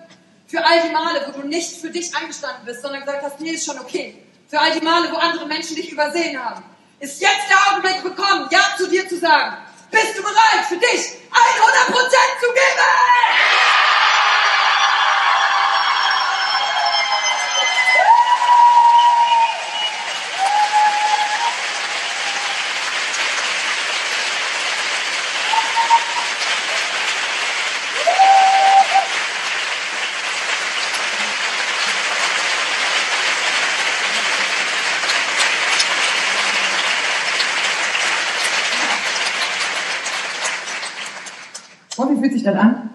Für 0.46 0.64
all 0.64 0.82
die 0.82 0.92
Male, 0.92 1.24
wo 1.26 1.40
du 1.40 1.46
nicht 1.46 1.80
für 1.80 1.90
dich 1.90 2.14
eingestanden 2.14 2.64
bist, 2.64 2.82
sondern 2.82 3.00
gesagt 3.00 3.22
hast, 3.22 3.40
nee, 3.40 3.50
ist 3.50 3.64
schon 3.64 3.78
okay. 3.78 4.22
Für 4.48 4.60
all 4.60 4.72
die 4.72 4.84
Male, 4.84 5.10
wo 5.12 5.16
andere 5.16 5.46
Menschen 5.46 5.76
dich 5.76 5.90
übersehen 5.90 6.42
haben. 6.42 6.62
Ist 6.98 7.20
jetzt 7.20 7.48
der 7.48 7.72
Augenblick 7.72 8.02
gekommen, 8.02 8.48
Ja 8.50 8.60
zu 8.76 8.88
dir 8.88 9.08
zu 9.08 9.18
sagen. 9.18 9.56
Bist 9.94 10.18
du 10.18 10.22
bereit, 10.22 10.66
für 10.66 10.76
dich 10.76 11.14
100% 11.30 12.40
zu 12.40 12.52
geben? 12.52 12.94
Und 41.96 42.10
wie 42.10 42.20
fühlt 42.20 42.32
sich 42.32 42.42
das 42.42 42.56
an? 42.56 42.90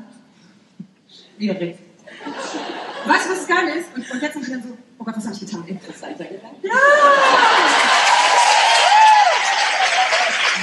Schwierig. 1.38 1.78
Weißt 3.06 3.26
du, 3.26 3.32
was 3.32 3.38
das 3.40 3.48
Geile 3.48 3.76
ist? 3.76 3.96
Und, 3.96 4.12
und 4.12 4.22
jetzt 4.22 4.34
sind 4.34 4.48
wir 4.48 4.56
dann 4.56 4.64
so, 4.64 4.78
oh 4.98 5.04
Gott, 5.04 5.16
was 5.16 5.26
habe 5.26 5.36
ich 5.36 5.40
getan? 5.40 5.66
Interessant. 5.66 6.20
Ja! 6.20 6.28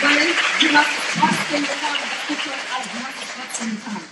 Weil 0.02 0.16
du 0.60 0.76
hast 0.76 0.86
es 0.86 1.14
trotzdem 1.18 1.62
getan. 1.62 1.96
Das 2.10 2.28
gibt 2.28 2.46
euch 2.46 2.52
alle. 2.74 2.84
Du 2.92 2.98
hast 3.06 3.16
es 3.16 3.28
trotzdem 3.36 3.70
getan. 3.70 4.02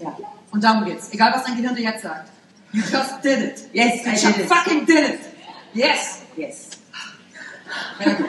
Ja. 0.00 0.16
Und 0.50 0.64
darum 0.64 0.84
geht's. 0.86 1.12
Egal, 1.12 1.32
was 1.34 1.44
dein 1.44 1.56
Gehirn 1.56 1.73
dir 1.73 1.73
jetzt 1.84 2.02
sagt. 2.02 2.30
You 2.72 2.82
just 2.82 3.22
did 3.22 3.38
it. 3.38 3.68
Yes, 3.72 4.04
I 4.06 4.10
You 4.26 4.32
did 4.32 4.40
it. 4.44 4.48
fucking 4.48 4.84
did 4.86 5.08
it. 5.10 5.20
Yes. 5.74 6.22
Yes. 6.36 6.70
Sehr 7.98 8.14
gut. 8.14 8.26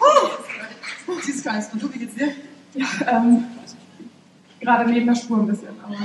Oh, 0.00 1.18
Jesus 1.24 1.42
Christ. 1.42 1.72
Und 1.72 1.82
du, 1.82 1.92
wie 1.92 1.98
geht's 1.98 2.14
dir? 2.14 2.34
Ja, 2.74 2.86
ähm, 3.06 3.44
gerade 4.60 4.90
neben 4.90 5.06
der 5.06 5.14
Spur 5.14 5.38
ein 5.38 5.46
bisschen, 5.46 5.78
aber. 5.82 5.96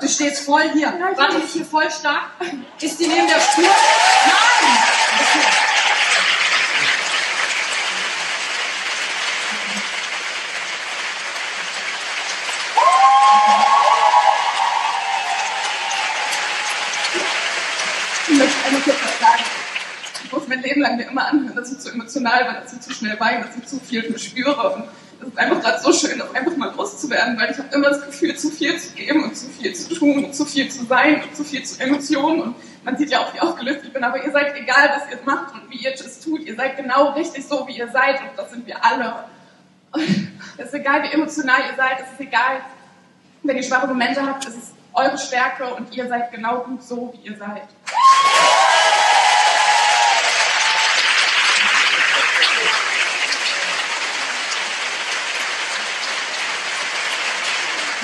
Du 0.00 0.08
stehst 0.08 0.44
voll 0.44 0.70
hier. 0.72 0.92
Ja, 0.98 1.28
ich 1.44 1.52
hier 1.52 1.64
voll 1.64 1.90
stark? 1.90 2.30
Ist 2.80 2.98
die 2.98 3.06
neben 3.06 3.26
der 3.26 3.40
Spur? 3.40 3.64
Nein! 3.64 3.74
Okay. 5.16 5.48
Ich 18.26 18.38
möchte 18.38 18.64
einmal 18.66 18.80
kurz 18.82 18.96
was 19.02 19.18
sagen. 19.20 19.42
Ich 20.24 20.32
muss 20.32 20.48
mein 20.48 20.62
Leben 20.74 20.82
lang 20.82 20.96
mir 20.96 21.08
immer 21.08 21.26
anhören, 21.28 21.54
dass 21.54 21.72
ich 21.72 21.78
zu 21.78 21.90
emotional 21.90 22.44
bin, 22.44 22.54
dass 22.62 22.72
ich 22.72 22.80
zu 22.80 22.92
schnell 22.92 23.18
weine, 23.20 23.44
dass 23.44 23.56
ich 23.56 23.64
zu 23.66 23.78
viel 23.78 24.18
spüre. 24.18 24.74
Und 24.74 24.84
es 25.20 25.28
ist 25.28 25.38
einfach 25.38 25.60
gerade 25.60 25.82
so 25.82 25.92
schön, 25.92 26.18
das 26.18 26.34
einfach 26.34 26.56
mal 26.56 26.74
loszuwerden, 26.74 27.38
weil 27.38 27.50
ich 27.50 27.58
habe 27.58 27.68
immer 27.74 27.90
das 27.90 28.04
Gefühl, 28.04 28.36
zu 28.36 28.50
viel 28.50 28.78
zu 28.78 28.92
geben 28.94 29.24
und 29.24 29.36
zu 29.36 29.46
viel 29.48 29.74
zu 29.74 29.94
tun 29.94 30.24
und 30.24 30.34
zu 30.34 30.44
viel 30.44 30.68
zu 30.68 30.84
sein 30.84 31.22
und 31.22 31.36
zu 31.36 31.44
viel 31.44 31.64
zu 31.64 31.80
Emotionen. 31.80 32.42
Und 32.42 32.56
man 32.84 32.96
sieht 32.96 33.10
ja 33.10 33.20
auch, 33.20 33.32
wie 33.32 33.40
aufgelöst 33.40 33.80
ich 33.84 33.92
bin, 33.92 34.04
aber 34.04 34.22
ihr 34.24 34.32
seid 34.32 34.54
egal, 34.56 34.90
was 34.96 35.10
ihr 35.10 35.18
macht 35.24 35.54
und 35.54 35.70
wie 35.70 35.78
ihr 35.78 35.94
es 35.94 36.20
tut. 36.20 36.40
Ihr 36.40 36.56
seid 36.56 36.76
genau 36.76 37.12
richtig 37.12 37.46
so, 37.46 37.66
wie 37.68 37.78
ihr 37.78 37.88
seid 37.88 38.20
und 38.20 38.36
das 38.36 38.50
sind 38.50 38.66
wir 38.66 38.84
alle. 38.84 39.24
Und 39.92 40.02
es 40.58 40.66
ist 40.66 40.74
egal, 40.74 41.02
wie 41.04 41.12
emotional 41.14 41.60
ihr 41.70 41.76
seid, 41.76 42.00
es 42.00 42.12
ist 42.12 42.20
egal, 42.20 42.60
wenn 43.42 43.56
ihr 43.56 43.62
schwache 43.62 43.86
Momente 43.86 44.22
habt, 44.26 44.46
es 44.46 44.56
ist 44.56 44.74
eure 44.92 45.18
Stärke 45.18 45.74
und 45.74 45.94
ihr 45.94 46.08
seid 46.08 46.32
genau 46.32 46.60
gut 46.60 46.82
so, 46.82 47.12
wie 47.14 47.28
ihr 47.28 47.36
seid. 47.36 47.68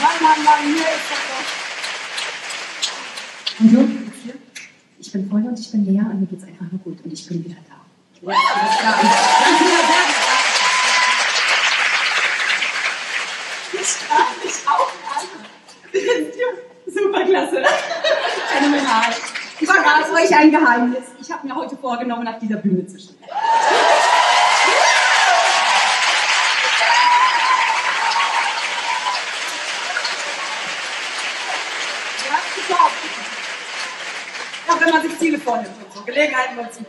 Mann, 0.00 0.22
Mann, 0.22 0.44
Mann, 0.44 0.62
hier 0.64 0.76
ist 0.76 1.10
das 1.10 1.18
doch. 1.28 1.44
Und 3.60 3.70
dir? 3.70 4.34
Ich 4.98 5.12
bin 5.12 5.28
voll 5.28 5.42
und 5.42 5.58
ich 5.58 5.70
bin 5.70 5.84
leer 5.84 6.06
und 6.10 6.20
mir 6.20 6.26
geht's 6.26 6.44
einfach 6.44 6.64
nur 6.70 6.80
gut 6.80 7.04
und 7.04 7.12
ich 7.12 7.26
bin 7.28 7.44
wieder 7.44 7.56
da. 7.68 7.74
Ja, 8.22 8.36
alles 8.54 8.78
klar. 8.78 8.94
Dann 9.02 9.60
wieder 9.60 9.82
Berge. 9.90 10.14
Ich 13.72 13.88
strahle 13.88 14.36
mich 14.42 14.58
auch 14.66 14.92
an. 15.16 15.26
Super 16.86 17.24
klasse. 17.24 17.62
Phänomenal. 18.48 19.14
Ich 19.60 19.68
verrate 19.68 20.12
euch 20.14 20.34
ein 20.34 20.50
Geheimnis. 20.50 21.04
Ich 21.20 21.30
habe 21.30 21.46
mir 21.46 21.54
heute 21.54 21.76
vorgenommen, 21.76 22.26
auf 22.26 22.38
dieser 22.38 22.56
Bühne 22.56 22.86
zu 22.86 22.98
stehen. 22.98 23.16
wenn 34.80 34.90
man 34.90 35.02
sich 35.02 35.18
Ziele 35.18 35.38
vornimmt 35.50 35.74
und 35.84 35.94
so, 35.94 36.02
Gelegenheiten 36.04 36.56
nutzen. 36.56 36.86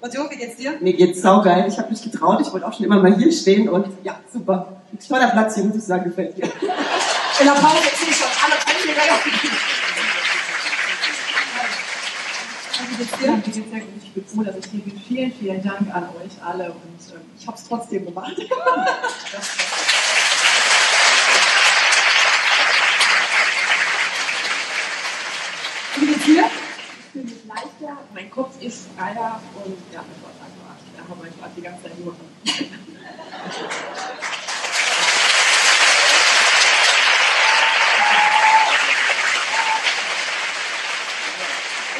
Und 0.00 0.14
Jo, 0.14 0.30
wie 0.30 0.36
geht's 0.36 0.56
dir? 0.56 0.72
Mir 0.80 0.92
geht's 0.92 1.22
saugeil. 1.22 1.66
Ich 1.66 1.78
habe 1.78 1.88
mich 1.90 2.02
getraut. 2.02 2.38
Ich 2.42 2.52
wollte 2.52 2.66
auch 2.66 2.74
schon 2.74 2.84
immer 2.84 3.00
mal 3.00 3.16
hier 3.16 3.32
stehen 3.32 3.70
und 3.70 3.86
ja, 4.04 4.20
super. 4.30 4.82
Toller 5.08 5.28
Platz 5.28 5.54
hier, 5.54 5.64
muss 5.64 5.76
ich 5.76 5.84
sagen, 5.84 6.04
gefällt 6.04 6.36
mir. 6.36 6.44
In 6.44 7.46
der 7.46 7.52
Pause 7.52 7.82
sehe 7.96 8.10
ich 8.10 8.16
schon 8.16 8.28
alle 8.44 8.54
sehr 13.70 13.80
gut. 13.80 14.02
Ich 14.04 14.12
bin 14.12 14.24
froh, 14.26 14.42
dass 14.42 14.56
ich 14.58 14.66
hier 14.70 14.80
bin. 14.82 15.00
Vielen, 15.00 15.32
vielen 15.32 15.62
Dank 15.62 15.92
an 15.92 16.04
euch 16.04 16.32
alle 16.44 16.66
und 16.66 17.14
ähm, 17.14 17.22
ich 17.38 17.46
habe 17.46 17.56
es 17.56 17.64
trotzdem 17.66 18.04
gemacht. 18.04 18.36
Wie 25.96 26.06
geht's 26.06 26.24
dir? 26.24 26.44
Ich 26.44 27.06
fühle 27.12 27.24
mich 27.24 27.44
leichter, 27.46 27.98
mein 28.12 28.30
Freier 28.96 29.40
und 29.64 29.76
ja, 29.92 30.04
das 30.06 30.22
war 30.22 30.30
einfach. 30.30 30.76
Da 30.96 31.02
haben 31.08 31.20
wir 31.22 31.30
gerade 31.30 31.52
die 31.56 31.62
ganze 31.62 31.82
Zeit 31.82 31.98
nur 31.98 32.14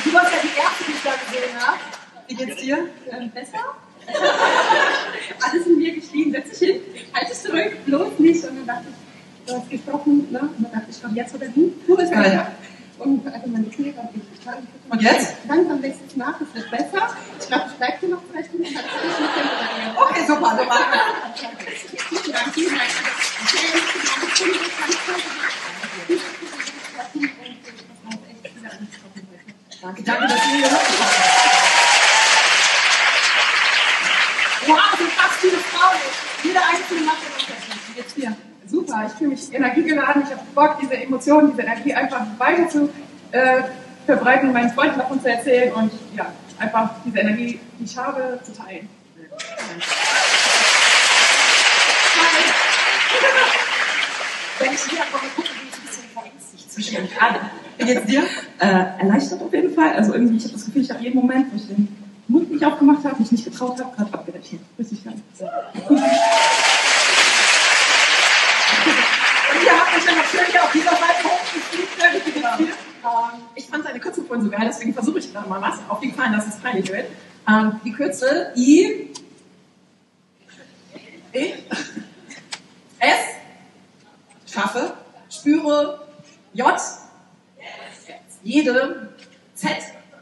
Du 0.04 0.12
warst 0.12 0.32
ja 0.32 0.38
die 0.42 0.58
Erste, 0.58 0.84
die 0.86 0.92
ich 0.92 1.02
da 1.02 1.12
gesehen 1.16 1.60
habe. 1.60 1.78
Wie 2.28 2.34
geht's 2.34 2.60
dir? 2.60 2.88
Ähm, 3.10 3.30
besser? 3.30 3.58
Alles 5.40 5.66
in 5.66 5.78
mir 5.78 5.94
geschrieben, 5.94 6.30
setz 6.30 6.50
dich 6.50 6.68
hin, 6.68 6.80
halt 7.12 7.30
es 7.30 7.42
zurück, 7.42 7.84
bloß 7.86 8.18
nicht. 8.18 8.44
Und 8.44 8.56
dann 8.58 8.66
dachte 8.66 8.84
ich, 8.90 9.46
du 9.46 9.58
hast 9.58 9.70
gesprochen, 9.70 10.28
ne? 10.30 10.40
Und 10.40 10.62
dann 10.64 10.72
dachte 10.72 10.90
ich, 10.90 11.02
komm, 11.02 11.14
jetzt 11.16 11.34
oder 11.34 11.46
nie, 11.48 11.72
tu 11.86 11.96
es 11.96 12.10
Ja, 12.10 12.52
einfach. 13.04 13.32
also 13.32 13.48
meine 13.48 13.66
Knie 13.66 13.94
waren 13.96 14.08
richtig 14.08 14.44
krank. 14.44 14.66
Und 14.88 15.02
jetzt? 15.02 15.34
Langsam 15.48 15.82
wächst 15.82 16.00
es 16.06 16.16
nach, 16.16 16.40
es 16.40 16.54
wird 16.54 16.70
besser. 16.70 17.16
Ich 17.40 17.46
glaube, 17.46 17.64
ich 17.68 17.74
bleibe 17.74 17.96
hier 18.00 18.08
noch 18.08 18.22
vielleicht 18.30 18.52
ein 18.52 18.58
bisschen. 18.58 18.80
Okay, 19.96 20.26
super, 20.26 20.58
super. 20.58 20.78
Vielen 21.34 22.32
Dank, 22.32 22.54
vielen 22.54 22.74
Dank. 22.74 22.90
Ich. 26.08 26.20
Danke, 29.82 30.02
danke, 30.02 30.26
dass 30.26 30.46
ihr 30.46 30.56
hier. 30.56 30.70
Wow, 34.66 34.96
sind 34.96 35.12
fast 35.12 35.40
viele 35.40 35.58
Frauen. 35.58 35.98
Jeder 36.42 36.60
einzelne 36.66 37.00
macht 37.02 37.18
den 37.22 37.32
Unterschied. 37.32 38.16
Wie 38.16 38.53
Super, 38.94 39.06
ich 39.06 39.12
fühle 39.14 39.30
mich 39.30 39.52
energiegeladen, 39.52 40.22
ich 40.22 40.30
habe 40.30 40.42
Bock, 40.54 40.76
diese 40.80 40.94
Emotionen, 40.94 41.50
diese 41.50 41.62
Energie 41.62 41.94
einfach 41.94 42.20
weiter 42.38 42.68
zu 42.68 42.88
äh, 43.32 43.62
verbreiten, 44.06 44.52
meinen 44.52 44.70
Freunden 44.70 44.98
davon 44.98 45.20
zu 45.20 45.28
erzählen 45.28 45.72
und 45.72 45.90
ja, 46.16 46.26
einfach 46.58 46.90
diese 47.04 47.18
Energie, 47.18 47.58
die 47.78 47.84
ich 47.84 47.96
habe, 47.96 48.38
zu 48.44 48.52
teilen. 48.52 48.88
Wenn 54.60 54.72
ich 54.72 54.92
wieder 54.92 55.02
komme, 55.10 55.28
gucke, 55.34 55.48
bin 55.48 55.68
ich 55.68 55.76
ein 55.76 55.86
bisschen 55.86 56.04
verängstigt 56.14 56.72
zwischen 56.72 57.08
alle. 57.18 57.40
Wie 57.78 57.84
geht's 57.84 58.06
dir? 58.06 58.22
Äh, 58.60 59.00
erleichtert 59.00 59.42
auf 59.42 59.52
jeden 59.52 59.74
Fall. 59.74 59.94
Also 59.94 60.14
irgendwie, 60.14 60.36
ich 60.36 60.44
habe 60.44 60.54
das 60.54 60.66
Gefühl, 60.66 60.82
ich 60.82 60.90
habe 60.90 61.02
jeden 61.02 61.16
Moment, 61.16 61.52
wo 61.52 61.56
ich 61.56 61.66
den 61.66 61.88
Mund 62.28 62.50
nicht 62.52 62.64
aufgemacht 62.64 63.04
habe, 63.04 63.18
mich 63.18 63.32
nicht 63.32 63.44
getraut 63.44 63.80
habe, 63.80 63.96
gerade 63.96 64.14
abgerechnet. 64.14 64.60
Richtig 64.78 65.02
geil. 65.04 65.14
Und 69.54 69.62
ihr 69.64 69.72
habt 69.72 69.96
euch 69.96 70.04
ja 70.04 70.12
natürlich 70.14 70.60
auf 70.60 70.72
dieser 70.72 70.90
Seite 70.90 71.24
hochgeschrieben. 71.24 71.88
Wie 72.24 72.30
geht's 72.30 72.58
dir? 72.58 72.64
Ähm, 72.64 73.40
ich 73.54 73.66
fand 74.34 74.42
seine 74.42 74.42
Kürzel 74.42 74.42
vorhin 74.42 74.42
so 74.42 74.50
geil, 74.50 74.66
deswegen 74.66 74.94
versuche 74.94 75.18
ich 75.18 75.32
gerade 75.32 75.48
mal 75.48 75.60
was. 75.60 75.78
Auf 75.88 76.00
den 76.00 76.14
Fall, 76.14 76.32
dass 76.32 76.46
es 76.46 76.56
peinlich 76.56 76.90
wird. 76.90 77.06
Ähm, 77.48 77.80
die 77.84 77.92
Kürzel 77.92 78.52
I, 78.56 79.10
E, 81.32 81.52
S, 83.00 83.20
schaffe, 84.50 84.94
spüre, 85.28 86.06
J, 86.52 86.66
jede, 88.42 89.12
Z, 89.54 89.70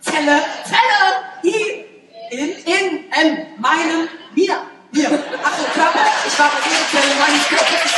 Zelle, 0.01 0.40
Zelle, 0.64 1.44
I, 1.44 1.85
in, 2.31 2.48
in, 2.48 3.12
M, 3.12 3.46
meinen, 3.59 4.09
wir, 4.35 4.62
wir. 4.92 5.07
Achso, 5.07 5.64
Körper. 5.75 6.07
Ich 6.27 6.38
war 6.38 6.51
bei 6.51 6.59
jeder 6.64 6.88
Zelle 6.90 7.14
meines 7.20 7.46
Körpers. 7.46 7.92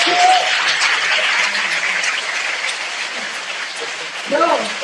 So, 4.30 4.36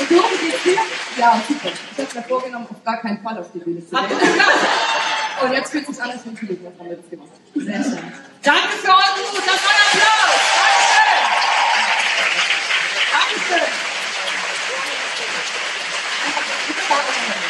und 0.02 0.10
wie 0.10 0.46
geht's 0.46 0.62
dir? 0.62 0.99
Ja, 1.20 1.38
super. 1.46 1.68
Ich 1.68 1.98
habe 1.98 2.18
mir 2.18 2.22
vorgenommen, 2.22 2.66
auf 2.70 2.82
gar 2.82 2.96
keinen 2.96 3.22
Fall 3.22 3.36
auf 3.36 3.52
die 3.52 3.58
Bühne 3.58 3.86
zu 3.86 3.94
gehen. 3.94 4.08
das? 4.08 5.44
Und 5.44 5.52
jetzt 5.52 5.70
fühlt 5.70 5.86
sich 5.86 6.02
alles 6.02 6.24
natürlich, 6.24 6.58
was 6.64 6.72
haben 6.78 6.88
wir 6.88 6.96
das 6.96 7.10
gemacht. 7.10 7.28
Sehr 7.54 7.84
schön. 7.84 8.12
Danke 8.42 8.68
für 8.80 8.88
euren 8.88 9.20
Mut. 9.30 9.42
Das 9.44 9.60
war 9.62 9.70
ein 9.70 9.82
Applaus. 9.90 10.40
Dankeschön. 13.12 13.68
Dankeschön. 16.88 17.40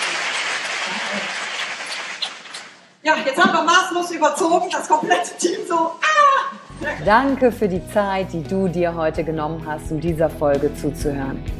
Ja, 3.02 3.16
jetzt 3.24 3.38
haben 3.38 3.52
wir 3.52 3.62
maßlos 3.62 4.10
überzogen, 4.10 4.68
das 4.72 4.88
komplette 4.88 5.36
Team 5.38 5.60
so. 5.68 5.74
Ah! 5.74 6.96
Danke 7.04 7.52
für 7.52 7.68
die 7.68 7.88
Zeit, 7.92 8.32
die 8.32 8.42
du 8.42 8.66
dir 8.66 8.96
heute 8.96 9.22
genommen 9.22 9.64
hast, 9.64 9.92
um 9.92 10.00
dieser 10.00 10.28
Folge 10.28 10.74
zuzuhören. 10.74 11.59